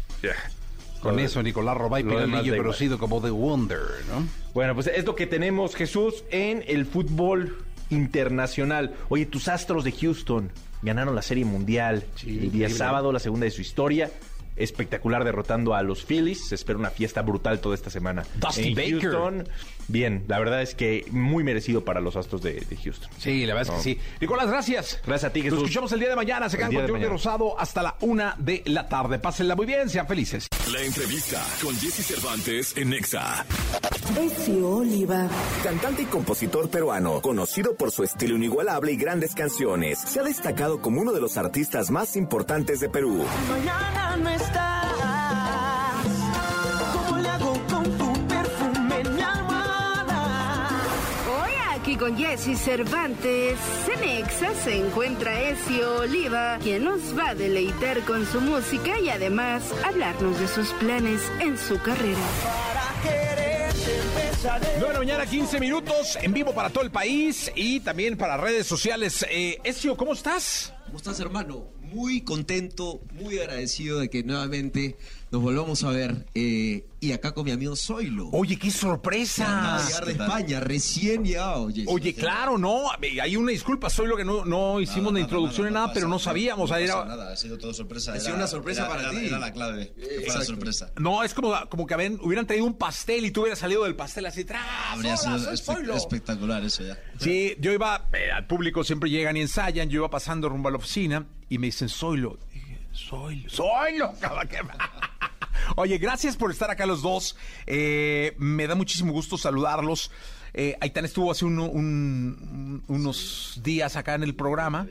[1.01, 2.65] Con Lo de- eso, Nicolás Robay, lo demás da Pirelillo, igual.
[2.67, 3.79] conocido como The Wonder,
[4.09, 4.27] ¿no?
[4.53, 7.57] Bueno, pues es lo que tenemos, Jesús, en el fútbol
[7.89, 8.93] internacional.
[9.09, 12.73] Oye, tus Astros de Houston ganaron la Serie Mundial Sí, el día increíble.
[12.75, 14.11] sábado, la segunda de su historia.
[14.55, 16.47] Espectacular derrotando a los Phillies.
[16.47, 18.25] Se espera una fiesta brutal toda esta semana.
[18.35, 19.01] Dusty en Baker.
[19.01, 19.49] Houston,
[19.87, 23.09] bien, la verdad es que muy merecido para los Astros de, de Houston.
[23.17, 23.99] Sí, la verdad es que sí.
[24.19, 24.99] Nicolás, gracias.
[25.05, 25.59] Gracias a ti, Nos Jesús.
[25.63, 26.49] escuchamos el día de mañana.
[26.49, 27.09] Se quedan con mañana.
[27.11, 29.19] Rosado hasta la una de la tarde.
[29.19, 30.47] Pásenla muy bien, sean felices.
[30.71, 33.45] La entrevista con Jesse Cervantes en Nexa.
[34.19, 35.27] Ezio Oliva.
[35.63, 40.81] Cantante y compositor peruano, conocido por su estilo inigualable y grandes canciones, se ha destacado
[40.81, 43.25] como uno de los artistas más importantes de Perú.
[43.49, 46.05] Mañana no estás.
[46.93, 50.69] ¿Cómo le hago con tu perfume en mi almohada?
[51.43, 58.01] Hoy aquí con Jesse Cervantes, Cenexa se encuentra Ezio Oliva, quien nos va a deleitar
[58.01, 62.19] con su música y además hablarnos de sus planes en su carrera.
[62.43, 64.67] Para quererte empezaré.
[64.79, 68.37] 9 de la mañana, 15 minutos, en vivo para todo el país y también para
[68.37, 69.25] redes sociales.
[69.29, 70.73] Eh, Ezio, ¿cómo estás?
[70.85, 71.80] ¿Cómo estás, hermano?
[71.91, 74.97] Muy contento, muy agradecido de que nuevamente
[75.31, 76.25] nos volvamos a ver.
[76.35, 78.29] eh, y acá con mi amigo Zoilo.
[78.31, 79.43] Oye, qué sorpresa.
[79.59, 81.69] Acaba de llegar de España, recién llegado.
[81.87, 82.83] Oye, claro, no,
[83.21, 86.19] hay una disculpa, soy lo que no, no hicimos la introducción ni nada, pero no
[86.19, 86.69] sabíamos.
[86.69, 88.13] No era- nada, ha sido todo sorpresa.
[88.13, 89.25] Ha sido una sorpresa era- para era- ti.
[89.25, 90.45] Era la clave, fuera Exacto.
[90.45, 90.91] sorpresa.
[90.99, 93.95] No, es como, como que habían- hubieran traído un pastel y tú hubieras salido del
[93.95, 94.61] pastel así, ¡tras!
[94.91, 95.95] Habría hola, sido soy espe- Zoilo".
[95.95, 96.99] espectacular eso ya.
[97.19, 100.71] Sí, yo iba, eh, al público siempre llegan y ensayan, yo iba pasando rumbo a
[100.71, 102.39] la oficina y me dicen, Zoilo.
[104.19, 104.57] cabrón, que-
[105.75, 107.35] Oye, gracias por estar acá los dos.
[107.67, 110.11] Eh, me da muchísimo gusto saludarlos.
[110.53, 114.87] Eh, Aitán estuvo hace un- un- unos días acá en el programa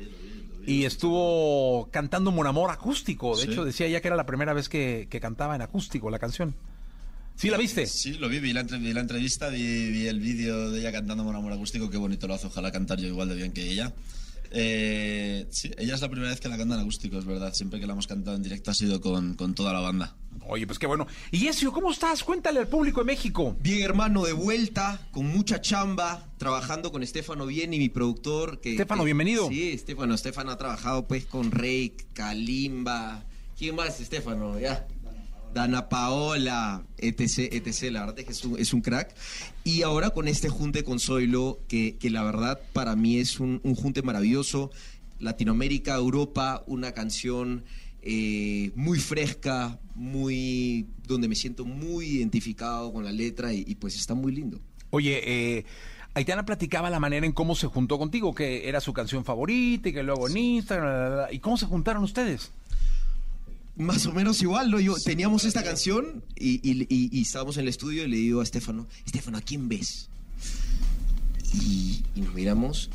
[0.67, 3.37] y estuvo cantando Mon Amor acústico.
[3.37, 3.51] De Sí.
[3.53, 6.55] hecho, decía ya que era la primera vez que, que cantaba en acústico la canción.
[7.37, 7.87] ¿Sí la viste?
[7.87, 11.25] Sí, lo vi, vi la, vi la entrevista, vi, vi el vídeo de ella cantando
[11.25, 13.95] Mon Amor Acústico, qué bonito lo hace, ojalá cantar yo igual de bien que ella.
[14.53, 17.53] Eh, sí, ella es la primera vez que la canta en acústico, es verdad.
[17.55, 20.17] Siempre que la hemos cantado en directo ha sido con, con toda la banda.
[20.49, 21.07] Oye, pues qué bueno.
[21.31, 22.25] Y Ezio, ¿cómo estás?
[22.25, 23.57] Cuéntale al público de México.
[23.61, 28.61] Bien, hermano, de vuelta, con mucha chamba, trabajando con Estefano Bien y mi productor.
[28.61, 29.49] Que, Estefano, que- bienvenido.
[29.49, 30.15] Sí, Estefano.
[30.15, 33.25] Estefano ha trabajado pues con Rey, Kalimba.
[33.57, 34.59] ¿Quién más, Estefano?
[34.59, 34.87] Ya.
[35.53, 37.91] Dana Paola, etc, etc.
[37.91, 39.15] La verdad es que es un, es un crack.
[39.65, 43.61] Y ahora con este junte con Zoilo, que, que la verdad para mí es un,
[43.65, 44.71] un junte maravilloso.
[45.19, 47.65] Latinoamérica, Europa, una canción
[48.03, 53.97] eh, muy fresca, muy donde me siento muy identificado con la letra y, y pues
[53.97, 54.61] está muy lindo.
[54.91, 55.65] Oye, eh,
[56.15, 59.93] Aitana platicaba la manera en cómo se juntó contigo, que era su canción favorita y
[59.93, 61.29] que luego en Instagram.
[61.31, 62.53] ¿Y cómo se juntaron ustedes?
[63.81, 64.79] Más o menos igual, ¿no?
[64.79, 68.41] Yo, teníamos esta canción y, y- y- y estábamos en el estudio y le digo
[68.41, 70.11] a Estefano, Estefano, ¿a quién ves?
[71.55, 72.91] Y, y nos miramos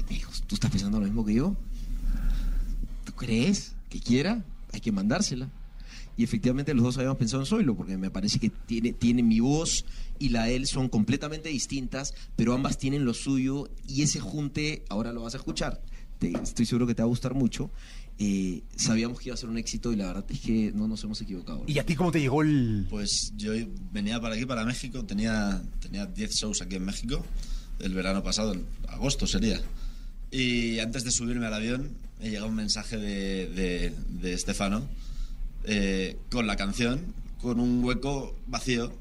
[0.00, 1.56] y me dijo, ¿tú estás pensando lo mismo que yo?
[3.04, 4.44] ¿Tú crees que quiera?
[4.72, 5.48] Hay que mandársela.
[6.16, 9.38] Y efectivamente los dos habíamos pensado en Zoilo, porque me parece que tiene, tiene mi
[9.40, 9.84] voz
[10.18, 14.82] y la de él son completamente distintas, pero ambas tienen lo suyo y ese junte,
[14.88, 15.80] ahora lo vas a escuchar,
[16.18, 17.70] te- estoy seguro que te va a gustar mucho.
[18.18, 21.04] Eh, sabíamos que iba a ser un éxito y la verdad es que no nos
[21.04, 21.64] hemos equivocado.
[21.66, 22.86] ¿Y a ti cómo te llegó el...?
[22.88, 23.52] Pues yo
[23.92, 27.24] venía para aquí, para México, tenía tenía 10 shows aquí en México
[27.78, 29.60] el verano pasado, en agosto sería.
[30.30, 31.90] Y antes de subirme al avión
[32.20, 34.88] me llegó un mensaje de, de, de Estefano
[35.64, 37.00] eh, con la canción,
[37.40, 38.92] con un hueco vacío.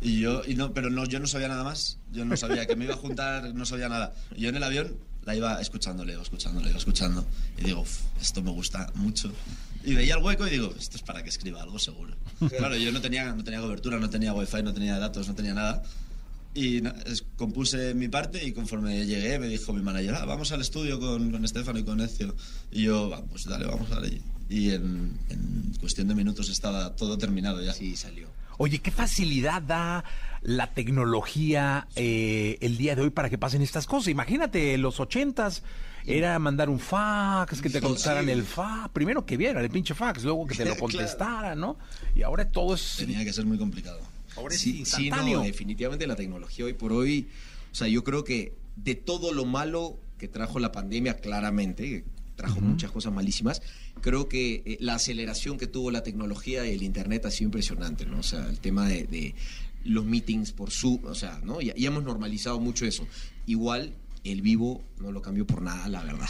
[0.00, 1.98] Y yo, y no, pero no, yo no sabía nada más.
[2.12, 4.14] Yo no sabía que me iba a juntar, no sabía nada.
[4.36, 7.26] Y yo en el avión la iba escuchándole, escuchándole, escuchando.
[7.58, 9.30] Y digo, "Uf, esto me gusta mucho.
[9.84, 12.14] Y veía el hueco y digo, esto es para que escriba algo seguro.
[12.58, 15.54] Claro, yo no tenía, no tenía cobertura, no tenía wifi, no tenía datos, no tenía
[15.54, 15.82] nada.
[16.54, 20.60] Y es- compuse mi parte y conforme llegué me dijo mi manager, "Ah, vamos al
[20.60, 22.34] estudio con, con Estefano y con Ezio.
[22.72, 24.20] Y yo, "Va, pues dale, vamos a darle.
[24.48, 27.74] Y en, en cuestión de minutos estaba todo terminado ya.
[27.74, 28.28] Sí, salió.
[28.58, 30.04] Oye, qué facilidad da
[30.42, 34.08] la tecnología eh, el día de hoy para que pasen estas cosas.
[34.08, 35.62] Imagínate, en los ochentas
[36.06, 38.90] era mandar un fax, que te contestaran el fax.
[38.92, 41.78] Primero que viera el pinche fax, luego que te lo contestaran, ¿no?
[42.14, 42.96] Y ahora todo es...
[42.98, 44.00] Tenía que ser muy complicado.
[44.36, 45.38] Ahora es Sí, sí, instantáneo.
[45.38, 47.28] no, definitivamente la tecnología hoy por hoy,
[47.72, 52.04] o sea, yo creo que de todo lo malo que trajo la pandemia, claramente,
[52.38, 53.60] trajo muchas cosas malísimas,
[54.00, 58.06] creo que eh, la aceleración que tuvo la tecnología y el Internet ha sido impresionante,
[58.06, 58.20] ¿no?
[58.20, 59.34] O sea, el tema de, de
[59.84, 61.60] los meetings por Zoom, o sea, ¿no?
[61.60, 63.06] Ya, ya hemos normalizado mucho eso.
[63.46, 63.92] Igual,
[64.24, 66.28] el vivo no lo cambió por nada, la verdad.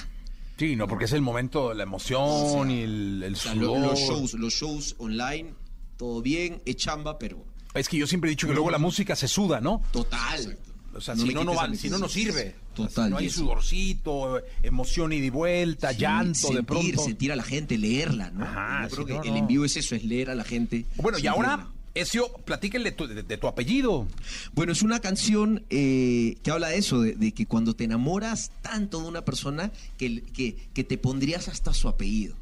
[0.57, 3.81] Sí, no, porque es el momento, la emoción y el, el O sea, lo- sudor.
[3.91, 5.53] los shows, los shows online,
[5.99, 7.45] todo bien, es chamba, pero
[7.75, 9.83] Es que yo siempre he dicho que luego la música se suda, ¿no?
[9.93, 10.59] total.
[10.95, 12.55] O sea, No si no, no, va- si sirve.
[12.75, 17.05] Total, Si no hay sudorcito, emoción y vuelta, Sí, llanto de sentir, pronto.
[17.05, 18.45] sentir a la gente, leerla, ¿no?
[18.45, 20.87] Ajá, Yo creo que el envío es eso, es leer a la gente.
[20.97, 24.07] Bueno, y ahora, Ezio, platíquenle tu- de, de tu apellido.
[24.55, 28.53] Bueno, es una canción eh, que habla de eso, de, de que cuando te enamoras
[28.63, 32.37] tanto de una persona que, que, que te pondrías hasta su apellido.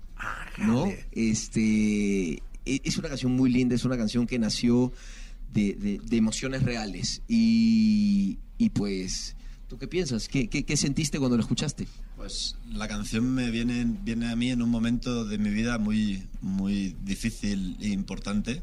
[0.59, 0.87] ¿No?
[1.13, 2.33] Este
[2.65, 4.93] e- es una canción muy linda, es una canción que nació
[5.53, 7.23] de, de- de emociones reales.
[7.29, 9.37] Y, y pues,
[9.69, 10.29] ¿tú qué piensas?
[10.29, 11.87] ¿Qué, qué, qué sentiste cuando lo escuchaste?
[12.17, 16.27] Pues la canción me viene, viene a mí en un momento de mi vida muy,
[16.41, 18.63] muy difícil e importante,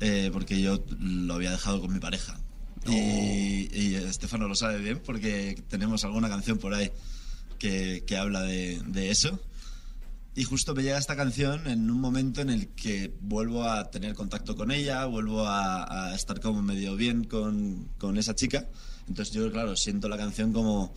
[0.00, 2.40] eh, porque yo lo había dejado con mi pareja.
[2.86, 6.90] Y, y Estefano lo sabe bien porque tenemos alguna canción por ahí
[7.58, 9.40] que, que habla de, de eso.
[10.36, 14.14] Y justo me llega esta canción en un momento en el que vuelvo a tener
[14.14, 18.68] contacto con ella, vuelvo a, a estar como medio bien con, con esa chica.
[19.06, 20.92] Entonces yo, claro, siento la canción como,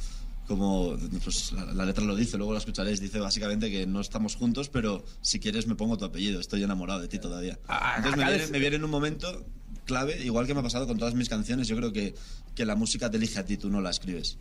[0.48, 4.36] como pues la, la letra lo dice, luego la escucharéis, dice básicamente que no estamos
[4.36, 7.60] juntos, pero si quieres me pongo tu apellido, estoy enamorado de ti todavía.
[7.98, 9.46] Entonces me viene, me viene en un momento
[9.86, 12.16] clave, igual que me ha pasado con todas mis canciones, yo creo que,
[12.56, 14.38] que la música te elige a ti, tú no la escribes.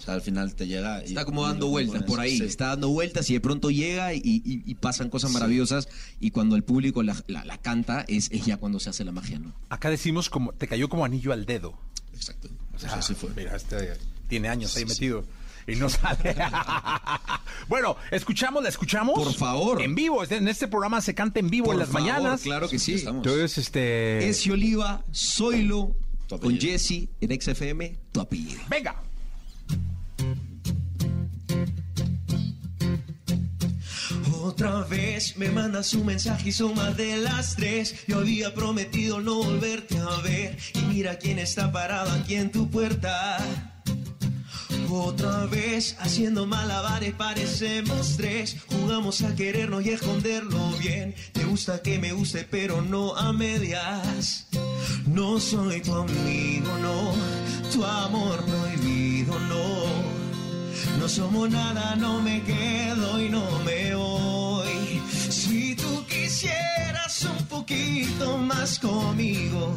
[0.00, 1.08] O sea, al final te llega y...
[1.08, 2.44] Está como dando vueltas por ahí, Sí.
[2.44, 5.34] está dando vueltas y de pronto llega y, y- y pasan cosas Sí.
[5.34, 5.88] maravillosas
[6.18, 9.12] y cuando el público la, la- la canta es, es ya cuando se hace la
[9.12, 9.54] magia, ¿no?
[9.68, 11.78] Acá decimos como te cayó como anillo al dedo.
[12.14, 12.48] Exacto.
[12.74, 13.28] O sea, así fue.
[13.36, 13.92] Mira, este
[14.26, 15.24] tiene años ahí Sí, metido.
[15.66, 16.34] Y no sale.
[17.68, 19.14] bueno, escuchamos, la escuchamos.
[19.22, 19.82] Por favor.
[19.82, 20.24] En vivo.
[20.24, 22.40] En este programa se canta en vivo Por en las favor, mañanas.
[22.40, 22.94] claro que sí.
[22.94, 23.24] Estamos.
[23.26, 24.28] Entonces, este.
[24.28, 25.94] Ezio Oliva, Zoilo,
[26.40, 26.58] con.
[26.58, 28.60] Jesse en XFM, tu apellido.
[28.68, 29.02] Venga.
[34.50, 37.94] Otra vez me mandas un mensaje y son más de las tres.
[38.08, 40.58] Yo había prometido no volverte a ver.
[40.74, 43.38] Y mira quién está parado aquí en tu puerta.
[44.90, 48.56] Otra vez haciendo malabares parecemos tres.
[48.66, 51.14] Jugamos a querernos y esconderlo bien.
[51.32, 54.48] Te gusta que me guste, pero no a medias.
[55.06, 57.14] No soy tu amigo, no.
[57.72, 59.84] Tu amor prohibido, no.
[60.98, 64.29] No somos nada, no me quedo y no me voy.
[66.40, 69.74] Quisieras un poquito más conmigo,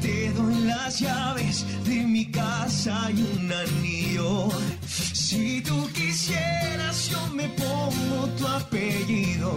[0.00, 4.48] te doy las llaves de mi casa y un anillo.
[4.86, 9.50] Si tú quisieras, yo me pongo tu apellido.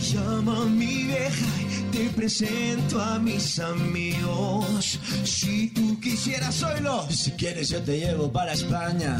[0.00, 4.98] Llama a mi vieja y te presento a mis amigos.
[5.24, 7.06] Si tú quisieras, soylo.
[7.10, 9.18] Si quieres yo te llevo para España.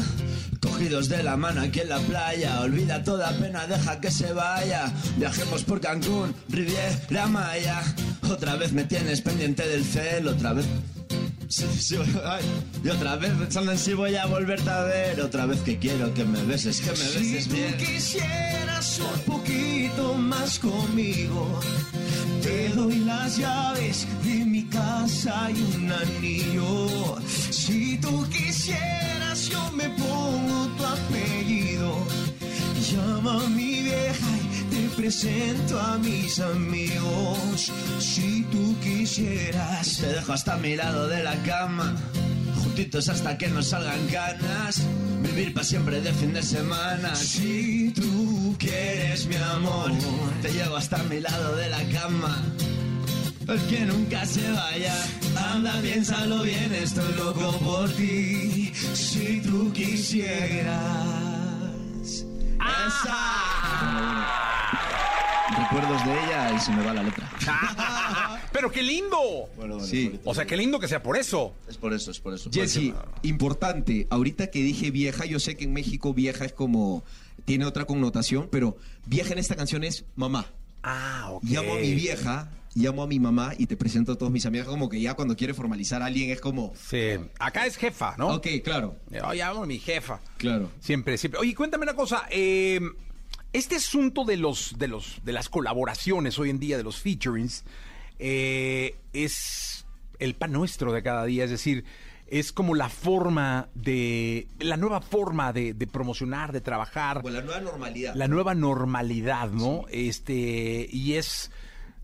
[0.61, 2.61] Cogidos de la mano aquí en la playa.
[2.61, 4.91] Olvida toda pena, deja que se vaya.
[5.17, 7.81] Viajemos por Cancún, Riviera Maya.
[8.29, 10.65] Otra vez me tienes pendiente del cel Otra vez...
[11.53, 12.43] Sí, sí, ay.
[12.83, 16.11] Y otra vez pensando en si voy a volverte a ver Otra vez que quiero
[16.15, 21.59] que me beses, que me Si beses tú bien quisieras un poquito más conmigo,
[22.41, 27.19] te doy las llaves de mi casa y un anillo.
[27.51, 31.95] Si tú quisieras, yo me pongo tu apellido.
[32.91, 34.42] Llama a mi vieja
[34.95, 37.71] presento a mis amigos.
[37.99, 41.95] Si tú quisieras, Te dejo hasta mi lado de la cama
[42.63, 44.81] Juntitos hasta que nos salgan ganas
[45.21, 49.91] Vivir para siempre de fin de semana si tú quieres mi amor.
[50.41, 52.43] Te llevo hasta mi lado de la cama
[53.47, 54.95] El que nunca se vaya
[55.53, 58.71] Anda, piénsalo bien, estoy loco por ti.
[58.93, 61.03] Si tú quisieras.
[65.73, 67.31] Recuerdos de ella y se me va la letra.
[68.53, 69.17] Pero qué lindo.
[69.55, 70.19] Bueno, bueno, Sí.
[70.23, 71.55] O sea, qué lindo que sea por eso.
[71.67, 72.51] Es por eso, es por eso.
[72.53, 72.93] Jesse,
[73.23, 77.03] importante, ahorita que dije vieja, yo sé que en México vieja es como,
[77.45, 80.45] tiene otra connotación, pero vieja en esta canción es mamá.
[80.83, 81.43] Ah, ok.
[81.45, 84.67] Llamo a mi vieja, llamo a mi mamá y te presento a todos mis amigos,
[84.67, 87.15] como que ya cuando quiere formalizar a alguien es como, Sí.
[87.39, 88.27] Acá es jefa, ¿no?
[88.35, 90.19] ok, claro, llamo a mi jefa.
[90.37, 90.69] claro.
[90.81, 91.39] Siempre, siempre.
[91.39, 92.27] Oye, cuéntame una cosa.
[92.29, 92.79] eh,
[93.53, 97.63] este asunto de los, de los, de las colaboraciones hoy en día, de los featurings,
[98.19, 99.85] eh, es
[100.19, 101.43] el pan nuestro de cada día.
[101.45, 101.85] Es decir,
[102.27, 107.21] es como la forma de, la nueva forma de, de promocionar, de trabajar.
[107.21, 108.15] Pues la nueva normalidad.
[108.15, 109.85] la nueva normalidad, ¿no?
[109.89, 111.51] Este, y es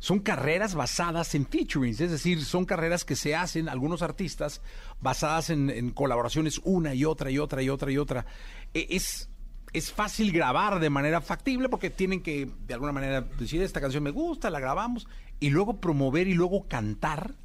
[0.02, 4.62] son carreras basadas en featurings, es decir, son carreras que se hacen algunos artistas
[5.02, 8.26] basadas en, en colaboraciones una y otra y otra y otra y otra.
[8.74, 9.30] E- Es
[9.74, 14.04] es fácil grabar de manera factible porque tienen que de alguna manera decir esta canción
[14.04, 15.08] me gusta, la grabamos
[15.40, 17.36] y luego promover y luego cantar.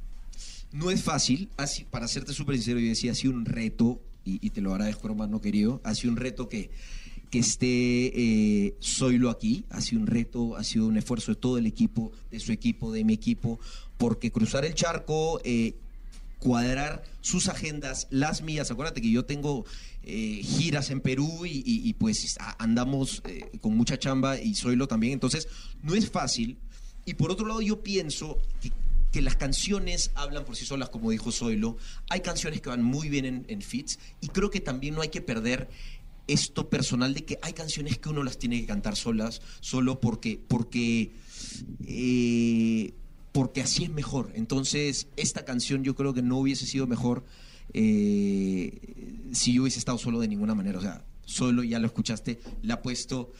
[0.71, 4.49] No es fácil, así, para serte súper sincero, yo decía, ha sido un reto, y,
[4.49, 6.71] te lo agradezco, hermano querido, ha sido un reto que,
[7.29, 11.57] que esté eh, Zoilo aquí, ha sido un reto, ha sido un esfuerzo de todo
[11.59, 13.59] el equipo, de su equipo, de mi equipo,
[13.97, 15.75] porque cruzar el charco, eh,
[16.39, 19.65] cuadrar sus agendas, las mías, acuérdate que yo tengo
[20.07, 25.13] eh, giras en Perú y, y- pues andamos eh, con mucha chamba y Zoilo también,
[25.13, 25.47] entonces
[25.81, 26.59] no es fácil.
[27.05, 28.71] Y por otro lado yo pienso que,
[29.21, 31.77] las canciones hablan por sí solas, como dijo Zoilo.
[32.09, 35.07] Hay canciones que van muy bien en, en feats y creo que también no hay
[35.07, 35.69] que perder
[36.27, 40.37] esto personal de que hay canciones que uno las tiene que cantar solas, solo porque,
[40.47, 41.13] porque,
[41.87, 42.93] eh,
[43.31, 44.31] porque así es mejor.
[44.35, 47.23] Entonces, esta canción yo creo que no hubiese sido mejor
[47.77, 48.71] eh,
[49.33, 50.79] si yo hubiese estado solo de ninguna manera.
[50.79, 53.31] O sea, solo ya lo escuchaste, le ha puesto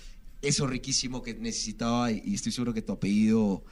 [0.42, 3.64] eso riquísimo que necesitaba y, y estoy seguro que tu apellido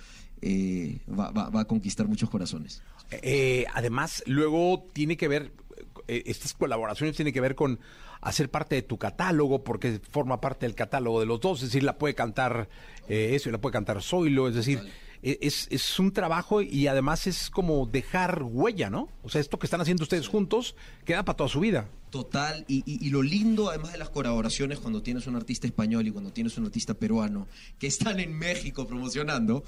[0.41, 2.81] eh, va, va- va a conquistar muchos corazones.
[3.11, 5.51] Eh, además, luego tiene que ver,
[6.07, 7.79] eh, estas colaboraciones tienen que ver con
[8.21, 11.83] hacer parte de tu catálogo, porque forma parte del catálogo de los dos, es decir,
[11.83, 12.69] la puede cantar
[13.09, 14.79] eh, eso y la puede cantar Zoilo, es decir,
[15.23, 19.09] es, es un trabajo y además es como dejar huella, ¿no?
[19.23, 21.89] O sea, esto que están haciendo ustedes juntos queda para toda su vida.
[22.11, 26.05] Total, y, y- y lo lindo además de las colaboraciones cuando tienes un artista español
[26.07, 27.47] y cuando tienes un artista peruano
[27.79, 29.63] que están en México promocionando,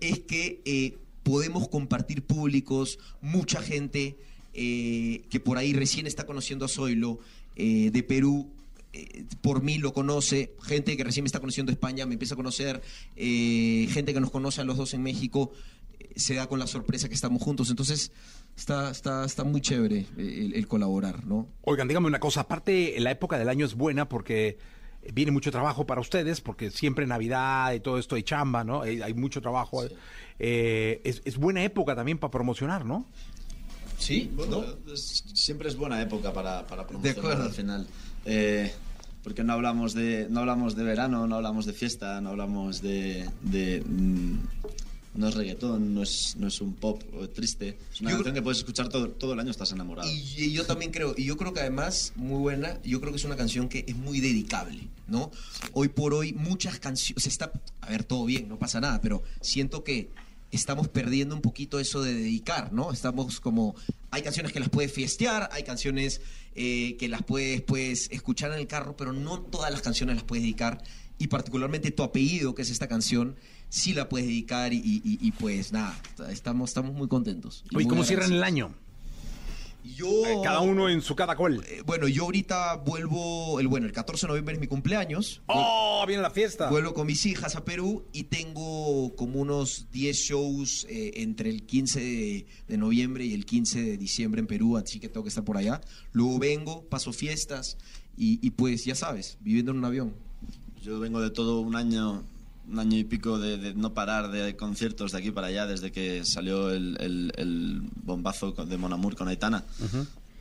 [0.00, 4.16] es que eh, podemos compartir públicos, mucha gente
[4.54, 7.18] eh, que por ahí recién está conociendo a Zoilo
[7.56, 8.48] eh, de Perú.
[8.92, 12.34] Eh, por mí lo conoce, gente que recién me está conociendo de España me empieza
[12.34, 12.80] a conocer,
[13.16, 15.52] eh, gente que nos conoce a los dos en México,
[15.98, 17.70] eh, se da con la sorpresa que estamos juntos.
[17.70, 18.12] Entonces,
[18.56, 21.46] está, está, está muy chévere eh, el, el colaborar, ¿no?
[21.62, 24.58] Oigan, dígame una cosa, aparte la época del año es buena porque
[25.14, 28.82] viene mucho trabajo para ustedes, porque siempre Navidad y todo esto hay chamba, ¿no?
[28.82, 29.82] Hay, hay mucho trabajo.
[30.38, 33.06] Eh, es, es buena época también para promocionar, ¿no?
[33.98, 37.44] Sí, Bueno, es- siempre es buena época para, para promocionar acuerdo.
[37.44, 37.86] al final.
[38.30, 38.70] Eh,
[39.24, 43.28] porque no hablamos de no hablamos de verano, no hablamos de fiesta, no hablamos de,
[43.42, 44.38] de, mm,
[45.14, 47.02] no es reggaetón, no es, no es un pop
[47.34, 47.76] triste.
[47.92, 50.08] Es una Yo- canción que puedes escuchar todo, todo el año, estás enamorado.
[50.10, 53.16] Y, y yo también creo, y yo creo que además, muy buena, yo creo que
[53.18, 55.30] es una canción que es muy dedicable, ¿no?
[55.72, 57.50] Hoy por hoy muchas canciones, está,
[57.80, 60.08] a ver, todo bien, no pasa nada, pero siento que
[60.50, 62.92] estamos perdiendo un poquito eso de dedicar, ¿no?
[62.92, 63.74] Estamos como,
[64.10, 66.20] hay canciones que las puedes fiestear, hay canciones
[66.54, 70.24] eh, que las puedes, pues, escuchar en el carro, pero no todas las canciones las
[70.24, 70.82] puedes dedicar,
[71.18, 73.36] y particularmente tu apellido, que es esta canción,
[73.68, 77.64] sí la puedes dedicar, y, y- y, pues nada, estamos, estamos muy contentos.
[77.74, 78.70] Oye, muy ¿cómo cierran el agradecidos.
[78.70, 78.87] año?
[79.94, 80.26] Yo...
[80.26, 81.64] Eh, cada uno en su caracol.
[81.68, 85.42] Eh, bueno, yo ahorita vuelvo, el bueno, el 14 de noviembre es mi cumpleaños.
[85.46, 86.70] ¡Oh, viene la fiesta!
[86.70, 91.64] Vuelvo con mis hijas a Perú y tengo como unos 10 shows eh, entre el
[91.64, 95.30] 15 de, de noviembre y el 15 de diciembre en Perú, así que tengo que
[95.30, 95.80] estar por allá.
[96.12, 97.76] Luego vengo, paso fiestas
[98.16, 100.14] y, y pues ya sabes, viviendo en un avión.
[100.82, 102.22] Yo vengo de todo un año,
[102.70, 105.90] un año y pico de, de no parar de conciertos de aquí para allá desde
[105.92, 109.64] que salió el, el- el bombazo de Mon Amour con Aitana.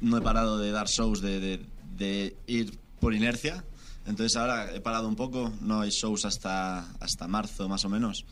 [0.02, 1.66] No he parado de dar shows, de, de-
[1.98, 3.64] de ir por inercia.
[4.06, 8.26] Entonces ahora he parado un poco, no hay shows hasta, hasta marzo más o menos.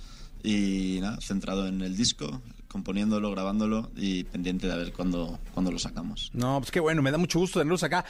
[0.43, 5.79] Y nada, centrado en el disco, componiéndolo, grabándolo y pendiente de ver cuándo, cuándo lo
[5.79, 6.29] sacamos.
[6.33, 8.05] No, pues qué bueno, me da mucho gusto tenerlos acá.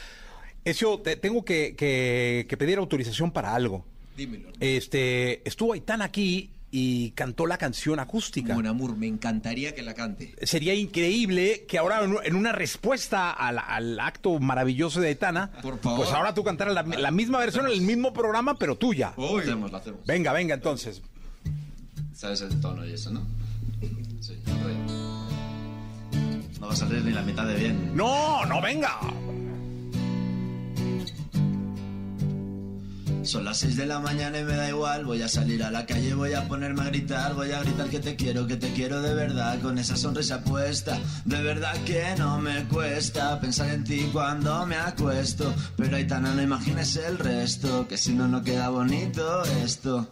[0.66, 3.86] Eso, te- tengo que, que- que pedir autorización para algo.
[4.18, 4.50] Dímelo.
[4.60, 8.54] Este, estuvo Aitán aquí y cantó la canción acústica.
[8.54, 10.36] Mon Amour, me encantaría que la cante.
[10.42, 16.00] Sería increíble que ahora en- una respuesta al, al acto maravilloso de Aitana, Por favor.
[16.00, 19.14] pues ahora tú cantaras la, la misma versión, el mismo programa, pero tuya.
[19.18, 20.06] Lo hacemos, lo hacemos.
[20.06, 21.02] Venga, venga, entonces.
[22.14, 23.22] ¿Sabes el tono y eso, no?
[24.20, 24.34] Sí.
[26.60, 27.96] No va a salir ni la mitad de bien.
[27.96, 29.00] No, no, venga.
[33.26, 35.06] Son las 6 de la mañana y me da igual.
[35.06, 37.34] Voy a salir a la calle, voy a ponerme a gritar.
[37.34, 39.60] Voy a gritar que te quiero, que te quiero de verdad.
[39.62, 41.00] Con esa sonrisa puesta.
[41.26, 45.54] De verdad que no me cuesta pensar en ti cuando me acuesto.
[45.76, 47.88] Pero Aitana, no imagines el resto.
[47.88, 50.08] Que si no, no queda bonito esto.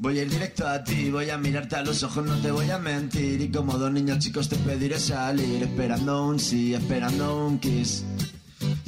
[0.00, 2.70] Voy a ir directo a ti, voy a mirarte a los ojos, no te voy
[2.70, 3.40] a mentir.
[3.40, 8.04] Y como dos niños chicos te pediré salir, esperando un sí, esperando un kiss.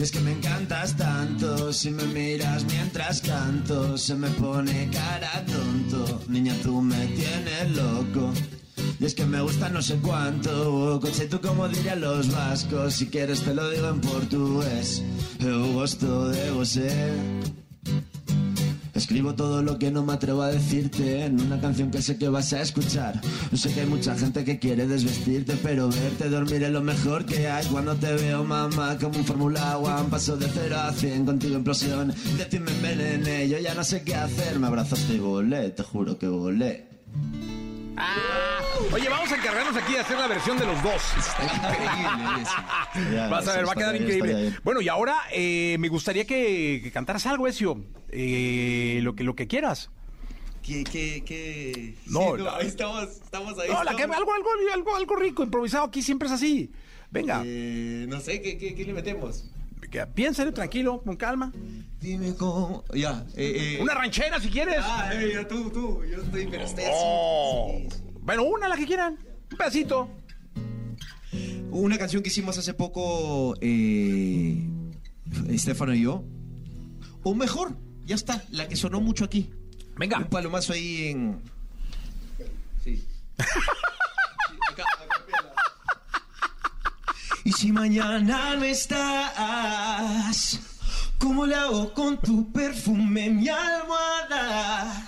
[0.01, 5.45] Y es que me encantas tanto, si me miras mientras canto, se me pone cara
[5.45, 6.23] tonto.
[6.27, 8.33] Niña, tú me tienes loco.
[8.99, 13.09] Y es que me gusta no sé cuánto, coche tú como dirían los vascos, si
[13.09, 15.03] quieres te lo digo en portugués.
[15.39, 17.60] Eu gosto de você.
[19.01, 22.29] Escribo todo lo que no me atrevo a decirte en una canción que sé que
[22.29, 23.19] vas a escuchar.
[23.51, 27.25] Yo sé que hay mucha gente que quiere desvestirte, pero verte dormir es lo mejor
[27.25, 27.65] que hay.
[27.69, 32.13] Cuando te veo, mamá, como un Fórmula One, paso de 0 a 100 contigo implosión.
[32.37, 34.59] De ti me envenené, yo ya no sé qué hacer.
[34.59, 36.87] Me abrazaste y volé, te juro que volé.
[38.93, 41.03] Oye, vamos a encargarnos aquí de hacer la versión de los dos.
[43.13, 44.53] Ya, Vas a ver, va a quedar bien, increíble.
[44.65, 47.85] Bueno, y ahora eh, me gustaría que, que cantaras algo, Ezio.
[48.11, 49.91] Eh, lo, que, lo que quieras.
[50.63, 51.95] ¿Qué, qué, qué?
[52.07, 53.71] No, Sí, la- ahí estamos, estamos ahí.
[53.71, 56.71] No, la que- algo, algo, algo, algo rico, improvisado aquí siempre es así.
[57.11, 59.45] Venga, Eh, no sé, ¿qué, qué, qué le metemos?
[59.91, 61.53] Que- piénsale tranquilo, con calma.
[62.01, 62.85] Dime cómo.
[62.95, 63.83] Ya, eh, eh.
[63.83, 64.79] Una ranchera si quieres.
[64.81, 66.03] Ah, eh, ya tú, tú.
[66.05, 66.93] Yo estoy, pero estoy así.
[66.97, 67.79] Oh.
[68.21, 69.19] Bueno, una, la que quieran.
[69.51, 70.09] Un pedacito.
[71.71, 74.63] Una canción que hicimos hace poco, eh,
[75.49, 76.25] Estefano y yo.
[77.23, 77.77] O mejor,
[78.07, 79.51] ya está, la que sonó mucho aquí.
[79.97, 80.19] Venga.
[80.19, 81.41] Un palomazo ahí en.
[82.83, 83.05] Sí.
[87.45, 90.59] Y si mañana no estás,
[91.19, 95.07] ¿cómo le hago con tu perfume mi almohada?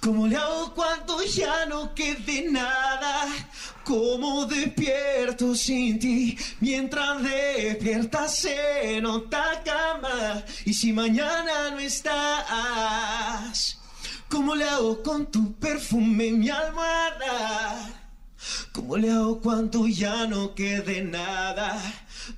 [0.00, 3.26] ¿Cómo le hago cuando ya no quede nada?
[3.84, 8.46] ¿Cómo despierto sin ti mientras despiertas
[8.82, 10.42] en otra cama?
[10.64, 13.78] Y si mañana no estás,
[14.28, 17.95] ¿cómo le hago con tu perfume mi almohada?
[18.76, 21.80] ¿Cómo le hago cuando ya no quede nada?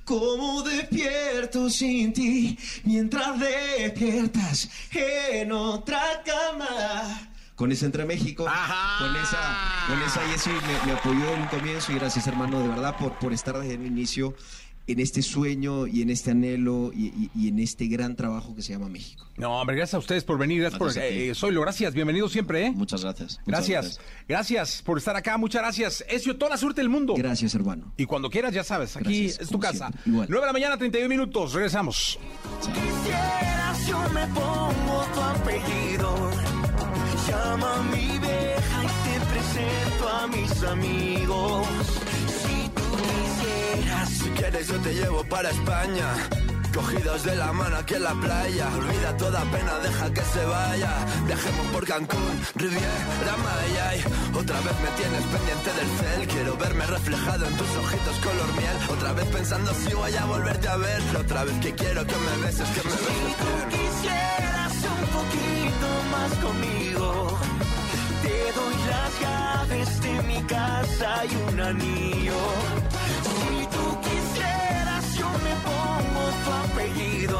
[0.05, 7.33] ¿Cómo despierto sin ti mientras despiertas en otra cama?
[7.55, 8.45] Con esa entre México.
[8.45, 12.69] Con esa, con esa Jessy me, me apoyó en un comienzo y gracias hermano de
[12.69, 14.33] verdad por, por estar desde el inicio
[14.91, 18.61] en este sueño y en este anhelo y, y- y en este gran trabajo que
[18.61, 19.25] se llama México.
[19.37, 20.61] No, hombre, gracias a ustedes por venir.
[20.61, 21.13] Gracias, Gracias por.
[21.13, 21.93] eh, Soylo, gracias.
[21.93, 22.71] Bienvenido siempre, ¿eh?
[22.71, 23.39] Muchas gracias.
[23.45, 23.99] Muchas Gracias.
[24.27, 25.37] Gracias por estar acá.
[25.37, 26.03] Muchas gracias.
[26.09, 27.13] Ezio, toda la suerte del mundo.
[27.17, 27.93] Gracias hermano.
[27.97, 29.87] Y cuando quieras, ya sabes, aquí Gracias, es tu casa.
[29.89, 30.01] siempre.
[30.11, 30.27] Igual.
[30.29, 31.53] 9 de la mañana, 31 minutos.
[31.53, 32.19] Regresamos.
[32.73, 36.29] quisieras yo me pongo tu apellido.
[37.27, 41.67] Llama a mi vieja y te presento a mis amigos.
[43.79, 46.07] Si tú Si quieres yo te llevo para España.
[46.73, 48.67] Cogidos de la mano aquí en la playa.
[48.75, 50.91] Olvida toda pena, deja que se vaya.
[51.25, 53.95] Viajemos por Cancún, Riviera Maya.
[53.95, 56.27] Y otra vez me tienes pendiente del cel.
[56.27, 58.77] Quiero verme reflejado en tus ojitos color miel.
[58.89, 61.01] Otra vez pensando si voy a volverte a ver.
[61.17, 63.69] Otra vez que quiero que me beses, que me beses bien.
[63.69, 67.39] quisieras un poquito más conmigo.
[68.21, 72.88] Te doy las llaves de mi casa y un anillo.
[76.79, 77.39] Apellido.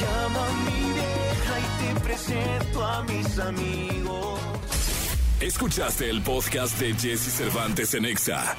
[0.00, 4.40] Llama a mi vieja y te presento a mis amigos.
[5.40, 8.56] Escuchaste el podcast de Jesse Cervantes en Exa.